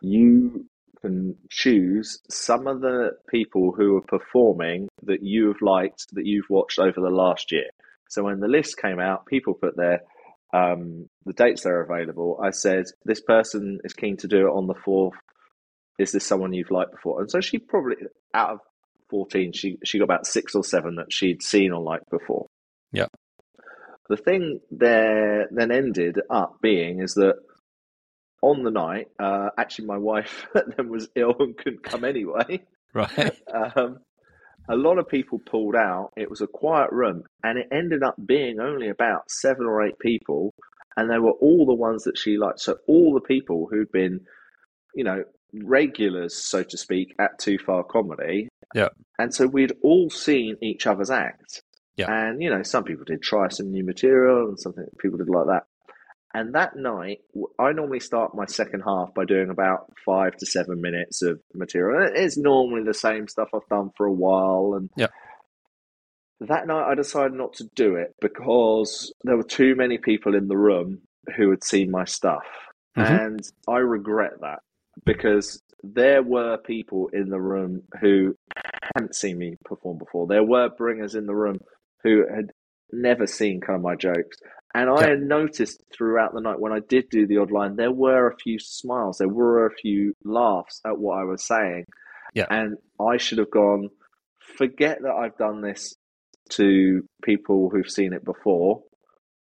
[0.00, 0.66] you
[1.00, 6.48] can choose some of the people who are performing that you have liked, that you've
[6.48, 7.68] watched over the last year.
[8.08, 10.02] So when the list came out, people put their
[10.52, 12.38] um, the dates that are available.
[12.42, 15.12] I said, this person is keen to do it on the 4th.
[15.98, 17.20] Is this someone you've liked before?
[17.20, 17.96] And so she probably,
[18.34, 18.58] out of
[19.10, 22.46] 14, she, she got about six or seven that she'd seen or liked before.
[22.92, 23.06] Yeah.
[24.08, 27.36] The thing there then ended up being is that
[28.42, 32.62] on the night, uh, actually, my wife then was ill and couldn't come anyway.
[32.94, 33.32] Right.
[33.50, 34.00] Um,
[34.68, 36.10] a lot of people pulled out.
[36.14, 39.98] It was a quiet room, and it ended up being only about seven or eight
[39.98, 40.52] people,
[40.94, 42.60] and they were all the ones that she liked.
[42.60, 44.20] So all the people who'd been,
[44.94, 45.24] you know,
[45.54, 48.48] regulars, so to speak, at Too Far Comedy.
[48.74, 48.88] Yeah.
[49.18, 51.62] And so we'd all seen each other's act.
[52.02, 52.28] Yeah.
[52.28, 55.46] And, you know, some people did try some new material and something people did like
[55.46, 55.64] that.
[56.34, 57.18] And that night,
[57.58, 62.06] I normally start my second half by doing about five to seven minutes of material.
[62.06, 64.74] And it's normally the same stuff I've done for a while.
[64.76, 65.08] And yeah.
[66.40, 70.48] that night, I decided not to do it because there were too many people in
[70.48, 71.02] the room
[71.36, 72.46] who had seen my stuff.
[72.96, 73.12] Mm-hmm.
[73.12, 74.60] And I regret that
[75.04, 78.34] because there were people in the room who
[78.94, 80.26] hadn't seen me perform before.
[80.26, 81.58] There were bringers in the room
[82.02, 82.50] who had
[82.92, 84.38] never seen kind of my jokes.
[84.74, 87.92] And I had noticed throughout the night when I did do the odd line, there
[87.92, 91.84] were a few smiles, there were a few laughs at what I was saying.
[92.34, 92.46] Yeah.
[92.48, 93.90] And I should have gone,
[94.56, 95.94] forget that I've done this
[96.50, 98.82] to people who've seen it before.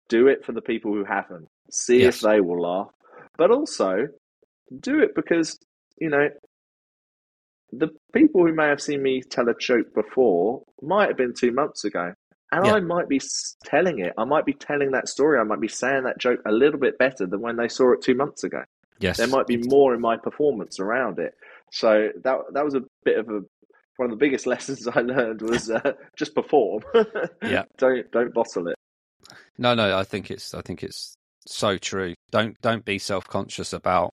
[0.09, 1.47] Do it for the people who haven't.
[1.71, 2.15] See yes.
[2.15, 2.89] if they will laugh.
[3.37, 4.07] But also
[4.77, 5.57] do it because,
[5.97, 6.27] you know,
[7.71, 11.53] the people who may have seen me tell a joke before might have been two
[11.53, 12.13] months ago.
[12.51, 12.73] And yeah.
[12.73, 13.21] I might be
[13.63, 14.13] telling it.
[14.17, 15.39] I might be telling that story.
[15.39, 18.01] I might be saying that joke a little bit better than when they saw it
[18.01, 18.63] two months ago.
[18.99, 21.33] Yes, there might be more in my performance around it.
[21.71, 23.41] So that that was a bit of a
[23.97, 26.83] one of the biggest lessons I learned was uh, just perform.
[27.43, 28.75] yeah, don't don't bottle it.
[29.57, 31.15] No, no, I think it's I think it's
[31.47, 32.15] so true.
[32.31, 34.11] Don't don't be self conscious about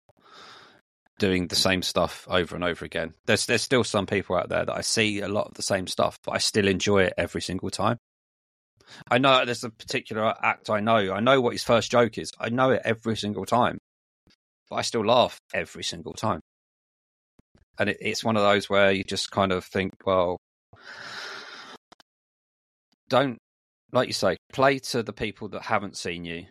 [1.18, 3.14] doing the same stuff over and over again.
[3.26, 5.86] There's there's still some people out there that I see a lot of the same
[5.86, 7.98] stuff, but I still enjoy it every single time.
[9.10, 11.12] I know there's a particular act I know.
[11.12, 12.30] I know what his first joke is.
[12.38, 13.78] I know it every single time,
[14.70, 16.40] but I still laugh every single time.
[17.78, 20.36] And it, it's one of those where you just kind of think, well,
[23.08, 23.38] don't,
[23.92, 26.46] like you say, play to the people that haven't seen you.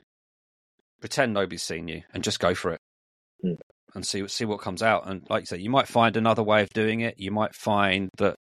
[0.99, 2.79] Pretend nobody's seen you, and just go for it,
[3.45, 3.55] mm.
[3.93, 5.07] and see see what comes out.
[5.07, 7.19] And like you say, you might find another way of doing it.
[7.19, 8.35] You might find that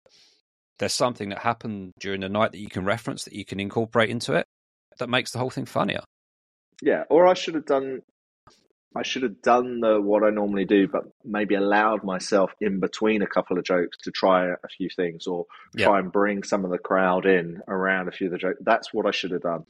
[0.78, 4.10] there's something that happened during the night that you can reference that you can incorporate
[4.10, 4.46] into it
[4.98, 6.00] that makes the whole thing funnier.
[6.82, 8.02] Yeah, or I should have done.
[8.94, 13.20] I should have done the what I normally do, but maybe allowed myself in between
[13.20, 15.86] a couple of jokes to try a few things, or Yeah.
[15.86, 18.58] try and bring some of the crowd in around a few of the jokes.
[18.64, 19.64] That's what I should have done.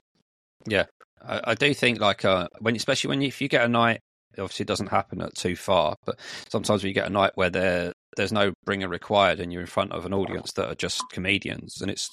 [0.67, 0.85] Yeah,
[1.21, 4.01] I, I do think like uh, when especially when you, if you get a night,
[4.37, 7.33] it obviously it doesn't happen at too far, but sometimes when you get a night
[7.35, 10.75] where there there's no bringer required and you're in front of an audience that are
[10.75, 12.11] just comedians, and it's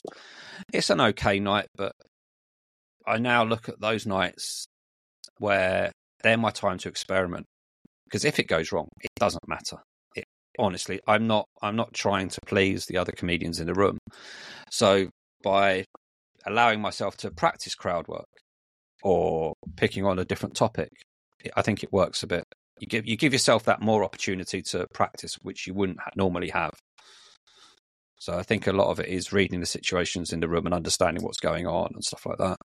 [0.73, 1.93] it's an okay night, but
[3.07, 4.65] I now look at those nights
[5.39, 5.91] where
[6.21, 7.45] they're my time to experiment
[8.05, 9.77] because if it goes wrong, it doesn't matter.
[10.15, 10.25] It,
[10.59, 13.97] honestly, I'm not I'm not trying to please the other comedians in the room,
[14.71, 15.09] so
[15.43, 15.85] by
[16.45, 18.27] allowing myself to practice crowd work
[19.01, 20.89] or picking on a different topic,
[21.55, 22.45] I think it works a bit.
[22.83, 26.73] You give you give yourself that more opportunity to practice, which you wouldn't normally have.
[28.19, 30.75] So I think a lot of it is reading the situations in the room and
[30.75, 32.57] understanding what's going on and stuff like that.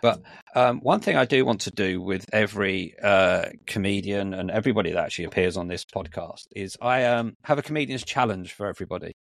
[0.00, 0.22] But
[0.54, 5.04] um, one thing I do want to do with every uh, comedian and everybody that
[5.04, 9.12] actually appears on this podcast is I um, have a comedian's challenge for everybody.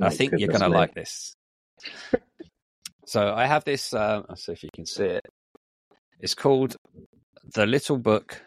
[0.00, 1.36] I think you're going to like this.
[3.06, 3.94] so I have this.
[3.94, 5.26] Uh, I'll see if you can see it.
[6.18, 6.76] It's called
[7.54, 8.40] "The Little Book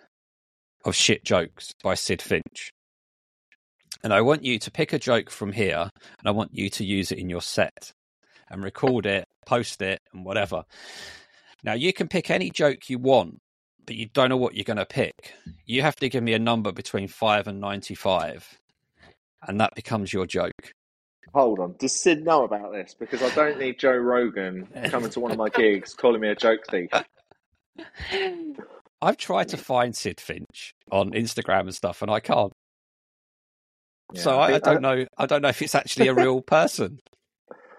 [0.83, 2.71] of Shit Jokes" by Sid Finch.
[4.03, 5.89] And I want you to pick a joke from here,
[6.19, 7.91] and I want you to use it in your set
[8.49, 10.63] and record it, post it, and whatever.
[11.63, 13.39] Now you can pick any joke you want,
[13.85, 15.33] but you don't know what you're going to pick.
[15.65, 18.59] You have to give me a number between five and ninety-five,
[19.47, 20.73] and that becomes your joke.
[21.33, 21.75] Hold on.
[21.79, 22.95] Does Sid know about this?
[22.97, 26.35] Because I don't need Joe Rogan coming to one of my gigs calling me a
[26.35, 26.89] joke thief.
[29.05, 32.51] I've tried to find Sid Finch on Instagram and stuff, and I can't.
[34.15, 35.05] so I, I don't know.
[35.15, 36.99] I don't know if it's actually a real person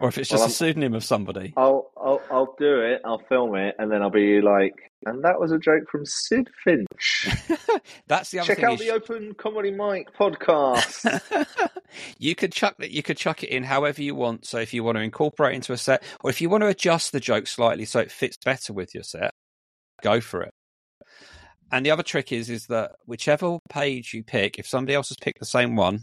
[0.01, 1.53] or if it's just Well, a pseudonym of somebody.
[1.57, 3.01] I'll, I'll I'll do it.
[3.05, 4.75] I'll film it, and then I'll be like,
[5.05, 7.29] and that was a joke from Sid Finch.
[8.07, 8.67] That's the other Check thing.
[8.67, 11.21] out the Open Comedy Mic podcast.
[12.19, 12.91] you could chuck it.
[12.91, 14.47] You could chuck it in however you want.
[14.47, 17.13] So if you want to incorporate into a set, or if you want to adjust
[17.13, 19.33] the joke slightly so it fits better with your set,
[20.03, 20.53] go for it.
[21.73, 25.17] And the other trick is is that whichever page you pick, if somebody else has
[25.21, 26.01] picked the same one,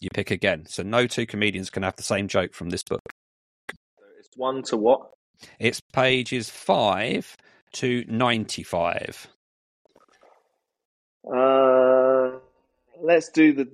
[0.00, 0.64] you pick again.
[0.66, 3.00] So no two comedians can have the same joke from this book.
[4.18, 5.10] it's one to what?
[5.58, 7.36] It's pages five
[7.74, 9.28] to ninety-five.
[11.30, 12.30] Uh,
[13.00, 13.68] let's do the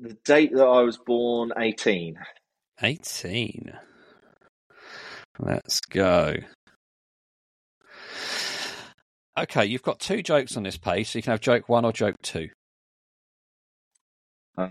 [0.00, 1.52] the date that I was born.
[1.58, 2.18] Eighteen.
[2.80, 3.72] 18.
[5.40, 6.36] Let's go.
[9.42, 11.92] Okay, you've got two jokes on this page, so you can have joke one or
[11.92, 12.48] joke two.
[14.56, 14.68] Uh,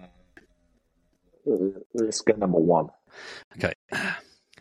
[1.93, 2.89] let's go number one.
[3.55, 3.73] Okay.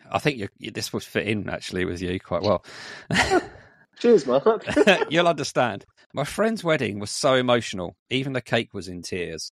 [0.09, 2.63] I think you, you, this would fit in actually with you quite well.
[3.99, 4.65] Cheers, Mark.
[5.09, 5.85] You'll understand.
[6.13, 9.51] My friend's wedding was so emotional, even the cake was in tears.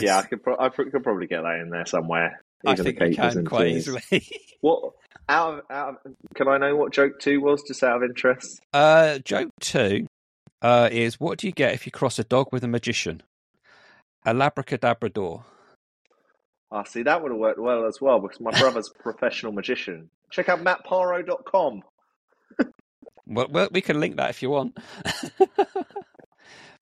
[0.00, 0.42] yeah, I could.
[0.42, 2.42] Pro- I could probably get that in there somewhere.
[2.66, 3.88] I think you cake was can in quite tears.
[3.88, 4.28] easily.
[4.60, 4.92] What?
[5.28, 8.60] Out of, out of, can I know what joke two was, just out of interest?
[8.72, 10.06] Uh, joke two
[10.62, 13.22] uh, is what do you get if you cross a dog with a magician?
[14.24, 15.42] A labracadabrador.
[16.70, 20.08] Ah, see, that would have worked well as well because my brother's a professional magician.
[20.30, 21.82] Check out mattparr.com.
[23.24, 24.76] Well, well, we can link that if you want.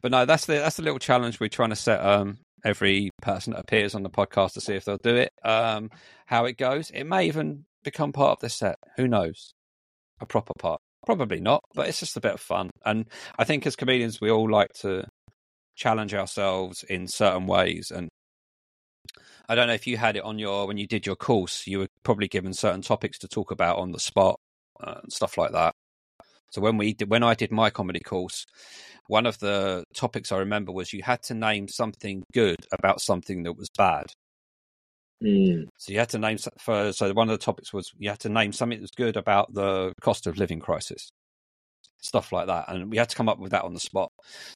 [0.01, 2.05] but no, that's the that's the little challenge we're trying to set.
[2.05, 5.33] Um, every person that appears on the podcast to see if they'll do it.
[5.45, 5.91] Um,
[6.27, 6.91] how it goes.
[6.91, 8.79] It may even become part of the set.
[8.97, 9.53] Who knows?
[10.21, 10.81] A proper part.
[11.07, 12.71] Probably not, but it's just a bit of fun.
[12.85, 13.07] And
[13.39, 15.05] I think as comedians, we all like to
[15.75, 17.91] challenge ourselves in certain ways.
[17.91, 18.09] And
[19.49, 21.81] I don't know if you had it on your when you did your course, you
[21.81, 24.39] were probably given certain topics to talk about on the spot
[24.81, 25.75] uh, and stuff like that.
[26.51, 28.44] So when we did, when I did my comedy course,
[29.07, 33.44] one of the topics I remember was you had to name something good about something
[33.44, 34.07] that was bad.
[35.22, 35.68] Mm.
[35.76, 38.28] So you had to name for so one of the topics was you had to
[38.28, 41.11] name something that was good about the cost of living crisis,
[42.01, 44.11] stuff like that, and we had to come up with that on the spot.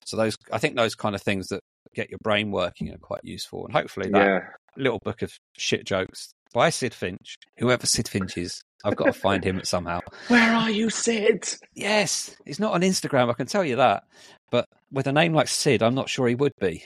[0.07, 1.61] So those I think those kind of things that
[1.95, 4.41] get your brain working are quite useful, and hopefully that Yeah.
[4.77, 9.13] little book of shit jokes by Sid Finch, whoever Sid Finch is, I've got to
[9.13, 10.01] find him somehow.
[10.29, 11.49] Where are you, Sid?
[11.75, 14.05] Yes, he's not on Instagram, I can tell you that.
[14.51, 16.85] But with a name like Sid, I'm not sure he would be.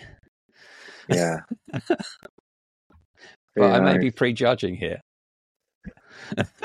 [1.09, 1.41] Yeah.
[3.59, 5.01] But I may be prejudging here.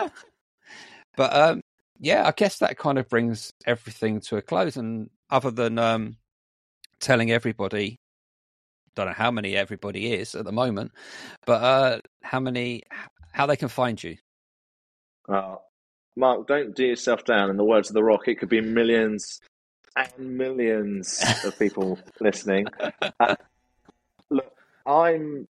[1.15, 1.61] but um,
[1.99, 4.77] yeah, I guess that kind of brings everything to a close.
[4.77, 6.17] And other than um,
[6.99, 7.97] telling everybody,
[8.95, 10.91] don't know how many everybody is at the moment,
[11.47, 12.83] but uh, how many,
[13.31, 14.17] how they can find you.
[15.27, 15.55] Uh,
[16.15, 17.49] Mark, don't do yourself down.
[17.49, 19.39] In the words of The Rock, it could be millions
[19.95, 22.67] and millions of people listening.
[23.19, 23.35] Uh,
[24.29, 24.51] look,
[24.85, 25.47] I'm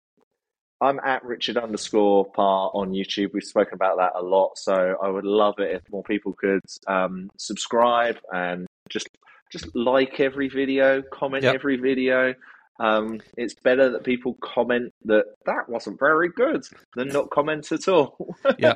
[0.81, 3.33] I'm at Richard underscore Parr on YouTube.
[3.33, 6.61] We've spoken about that a lot, so I would love it if more people could
[6.89, 9.09] um, subscribe and just
[9.53, 11.55] just like every video, comment Yep.
[11.55, 12.35] every video.
[12.81, 16.63] Um, it's better that people comment that that wasn't very good
[16.97, 18.37] than not comment at all.
[18.59, 18.75] Yeah.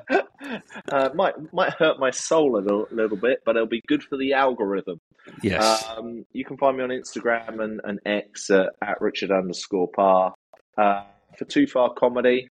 [0.93, 4.17] uh, might might hurt my soul a little, little bit, but it'll be good for
[4.17, 5.01] the algorithm.
[5.43, 5.85] Yes.
[5.97, 10.35] Um, you can find me on Instagram and, and X at, at Richard underscore Parr
[10.79, 11.03] Uh,
[11.39, 12.49] for Too Far Comedy,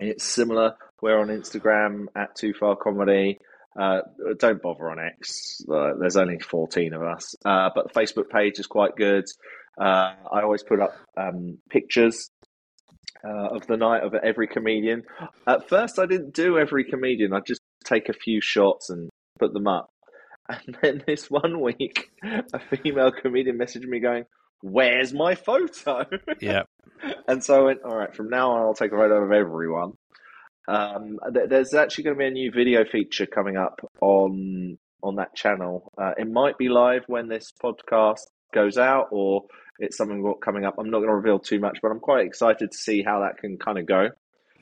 [0.00, 0.74] it's similar.
[1.00, 3.38] We're on Instagram at Too Far Comedy.
[3.78, 4.00] Uh,
[4.38, 5.60] don't bother on X.
[5.70, 7.34] Uh, there's only 14 of us.
[7.44, 9.24] Uh, but the Facebook page is quite good.
[9.80, 12.30] Uh, I always put up um, pictures
[13.24, 15.02] uh, of the night of every comedian.
[15.46, 17.32] At first, I didn't do every comedian.
[17.32, 19.90] I'd just take a few shots and put them up.
[20.48, 24.26] And then this one week, a female comedian messaged me going,
[24.62, 26.04] Where's my photo?
[26.40, 26.62] yeah.
[27.26, 29.94] and so I went, All right, from now on, I'll take a photo of everyone.
[30.68, 35.16] Um, th- there's actually going to be a new video feature coming up on on
[35.16, 35.92] that channel.
[35.98, 38.22] Uh, it might be live when this podcast
[38.54, 39.42] goes out, or
[39.78, 40.76] it's something coming up.
[40.78, 43.38] I'm not going to reveal too much, but I'm quite excited to see how that
[43.38, 44.10] can kind of go.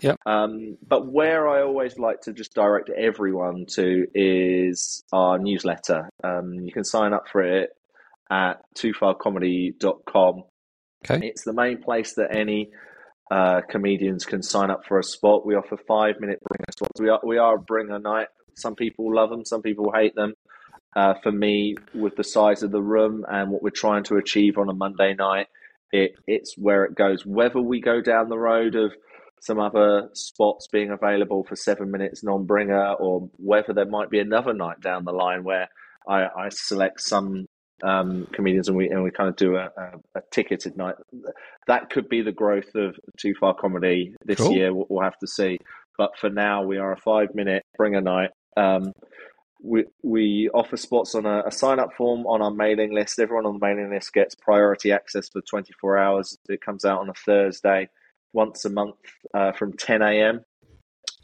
[0.01, 0.17] Yeah.
[0.27, 6.09] Um, but where I always like to just direct everyone to is our newsletter.
[6.23, 7.71] Um, you can sign up for it
[8.31, 10.43] at toofarcomedy.com.
[11.05, 11.29] Okay.
[11.29, 12.71] It's the main place that any
[13.31, 15.47] uh, comedians can sign up for a spot.
[15.47, 17.01] We offer five minute bringer spots.
[17.01, 18.29] We are we are a bringer night.
[18.57, 20.35] Some people love them, some people hate them.
[20.97, 24.57] Uh, for me, with the size of the room and what we're trying to achieve
[24.59, 25.49] on a Monday night,
[25.93, 27.27] it it's where it goes.
[27.27, 28.93] Whether we go down the road of
[29.41, 34.55] some other spots being available for seven minutes non-bringer, or whether there might be another
[34.55, 35.69] night down the line where
[36.09, 37.47] I, I select some
[37.83, 40.95] um, comedians and we and we kind of do a, a, a ticketed night.
[41.67, 44.53] That could be the growth of Too Far Comedy this Cool.
[44.53, 44.73] year.
[44.73, 45.59] We'll, we'll have to see.
[45.99, 48.31] But for now, we are a five-minute bringer night.
[48.57, 48.93] Um,
[49.65, 53.19] we we offer spots on a, a sign up form on our mailing list.
[53.19, 56.37] Everyone on the mailing list gets priority access for 24 hours.
[56.49, 57.89] It comes out on a Thursday,
[58.35, 58.97] once a month
[59.33, 60.45] uh, from 10 a.m.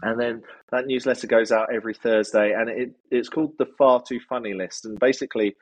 [0.03, 4.20] And then that newsletter goes out every Thursday, and it it's called the Far Too
[4.26, 4.86] Funny list.
[4.86, 5.55] And basically,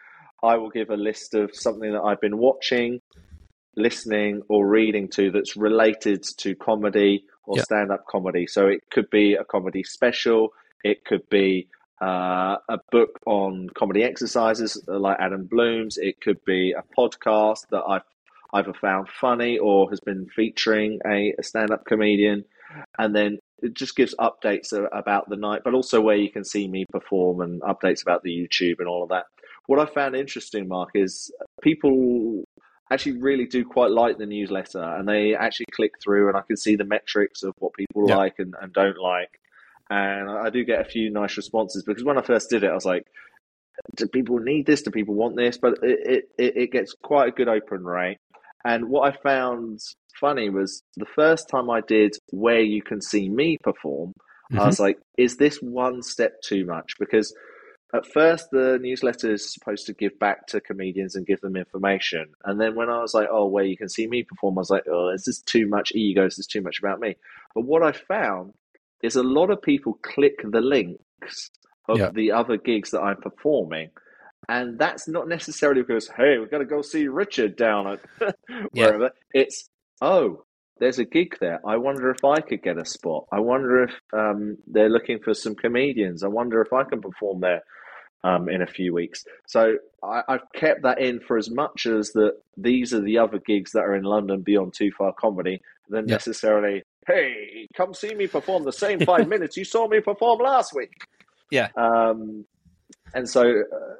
[0.44, 3.00] I will give a list of something that I've been watching,
[3.76, 7.62] listening, or reading to that's related to comedy or Yeah.
[7.64, 8.46] stand up comedy.
[8.46, 10.52] So it could be a comedy special,
[10.84, 11.68] it could be
[12.00, 17.82] uh, a book on comedy exercises like Adam Bloom's, it could be a podcast that
[17.86, 18.02] I've
[18.54, 22.44] either found funny or has been featuring a, a stand up comedian.
[22.98, 26.68] And then it just gives updates about the night, but also where you can see
[26.68, 29.24] me perform and updates about the YouTube and all of that.
[29.66, 31.30] What I found interesting, Mark, is
[31.62, 32.44] people
[32.90, 36.56] actually really do quite like the newsletter and they actually click through and I can
[36.56, 38.16] see the metrics of what people Yeah.
[38.16, 39.28] like and, and don't like.
[39.90, 42.74] And I do get a few nice responses because when I first did it, I
[42.74, 43.06] was like,
[43.96, 44.82] do people need this?
[44.82, 45.56] Do people want this?
[45.56, 48.18] But it, it, it gets quite a good open rate.
[48.64, 49.80] And what I found
[50.18, 54.12] funny was the first time I did where you can see me perform,
[54.52, 54.82] I was mm-hmm.
[54.84, 56.94] like, is this one step too much?
[56.98, 57.34] Because
[57.94, 62.26] at first the newsletter is supposed to give back to comedians and give them information.
[62.44, 64.70] And then when I was like, oh, where you can see me perform, I was
[64.70, 67.16] like, oh, this is too much ego, this is too much about me.
[67.54, 68.54] But what I found
[69.02, 71.50] is a lot of people click the links
[71.88, 72.10] of Yeah.
[72.10, 73.90] the other gigs that I'm performing.
[74.48, 78.00] And that's not necessarily because, hey, we've got to go see Richard down at
[78.72, 78.86] Yeah.
[78.86, 79.10] wherever.
[79.32, 79.68] It's,
[80.00, 80.44] oh,
[80.80, 81.60] there's a gig there.
[81.66, 83.26] I wonder if I could get a spot.
[83.32, 86.22] I wonder if um, they're looking for some comedians.
[86.22, 87.62] I wonder if I can perform there
[88.24, 89.24] um, in a few weeks.
[89.46, 93.38] So I, I've kept that in for as much as that these are the other
[93.44, 96.14] gigs that are in London beyond Too Far Comedy than Yeah.
[96.14, 100.74] necessarily, hey, come see me perform the same five minutes you saw me perform last
[100.74, 100.92] week.
[101.50, 101.68] Yeah.
[101.76, 102.44] Um,
[103.14, 103.94] and so uh,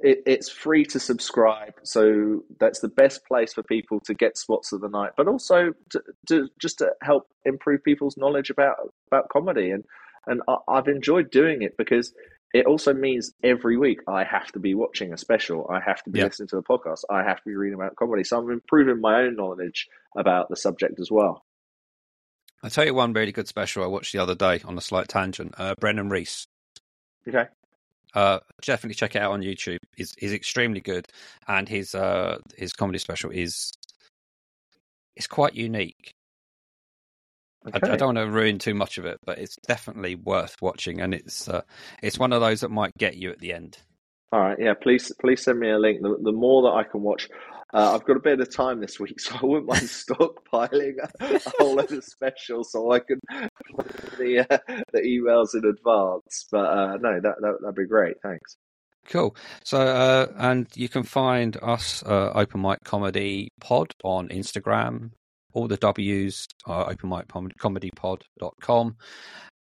[0.00, 1.74] it, it's free to subscribe.
[1.82, 5.72] So that's the best place for people to get spots of the night, but also
[5.90, 8.76] to, to just to help improve people's knowledge about
[9.12, 9.70] about comedy.
[9.70, 9.84] And
[10.26, 12.12] and I, I've enjoyed doing it because
[12.54, 15.68] it also means every week I have to be watching a special.
[15.70, 16.26] I have to be Yeah.
[16.26, 17.00] listening to a podcast.
[17.10, 18.24] I have to be reading about comedy.
[18.24, 21.44] So I'm improving my own knowledge about the subject as well.
[22.62, 25.08] I'll tell you one really good special I watched the other day on a slight
[25.08, 25.54] tangent.
[25.58, 26.46] Uh, Brennan Reece.
[27.28, 27.46] Okay.
[28.14, 29.78] Uh, definitely check it out on YouTube.
[29.96, 31.06] He's, he's extremely good,
[31.46, 33.72] and his uh, his comedy special is
[35.16, 36.12] is quite unique.
[37.66, 37.78] Okay.
[37.82, 41.00] I, I, don't want to ruin too much of it, but it's definitely worth watching,
[41.00, 41.62] and it's uh,
[42.02, 43.78] it's one of those that might get you at the end.
[44.32, 44.74] All right, yeah.
[44.74, 46.00] Please, please send me a link.
[46.00, 47.28] The, the more that I can watch,
[47.74, 51.34] uh, I've got a bit of time this week, so I wouldn't mind stockpiling a,
[51.34, 53.20] a whole lot of specials so I can
[54.18, 54.58] the uh,
[54.92, 56.46] the emails in advance.
[56.50, 58.16] But uh, no, that, that that'd be great.
[58.22, 58.56] Thanks.
[59.08, 59.36] Cool.
[59.64, 65.12] So, uh, and you can find us uh, Open Mic Comedy Pod on Instagram.
[65.52, 68.96] All the W's are openmiccomedypod.com.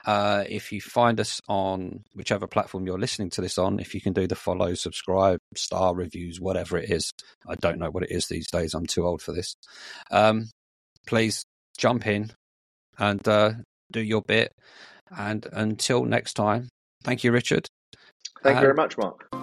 [0.05, 4.01] Uh, if you find us on whichever platform you're listening to this on, if you
[4.01, 7.13] can do the follow, subscribe, star reviews, whatever it is,
[7.49, 8.75] I don't know what it is these days.
[8.75, 9.55] I'm too old for this.
[10.11, 10.51] Um,
[11.07, 11.45] please
[11.79, 12.33] jump in
[12.99, 13.53] and uh,
[13.91, 14.53] do your bit.
[15.17, 16.69] And until next time,
[17.05, 17.69] thank you, Richard.
[18.43, 19.42] Thank you very much, Mark.